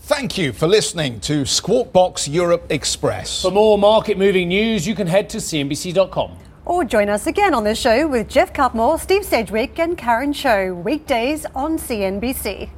Thank 0.00 0.36
you 0.36 0.52
for 0.52 0.68
listening 0.68 1.18
to 1.20 1.46
Squawk 1.46 1.94
Box 1.94 2.28
Europe 2.28 2.66
Express. 2.68 3.40
For 3.40 3.50
more 3.50 3.78
market 3.78 4.18
moving 4.18 4.48
news, 4.48 4.86
you 4.86 4.94
can 4.94 5.06
head 5.06 5.30
to 5.30 5.38
CNBC.com. 5.38 6.36
Or 6.66 6.84
join 6.84 7.08
us 7.08 7.26
again 7.26 7.54
on 7.54 7.64
the 7.64 7.74
show 7.74 8.06
with 8.06 8.28
Geoff 8.28 8.52
Cutmore, 8.52 9.00
Steve 9.00 9.24
Sedgwick, 9.24 9.78
and 9.78 9.96
Karen 9.96 10.34
Tso, 10.34 10.74
weekdays 10.74 11.46
on 11.54 11.78
CNBC. 11.78 12.68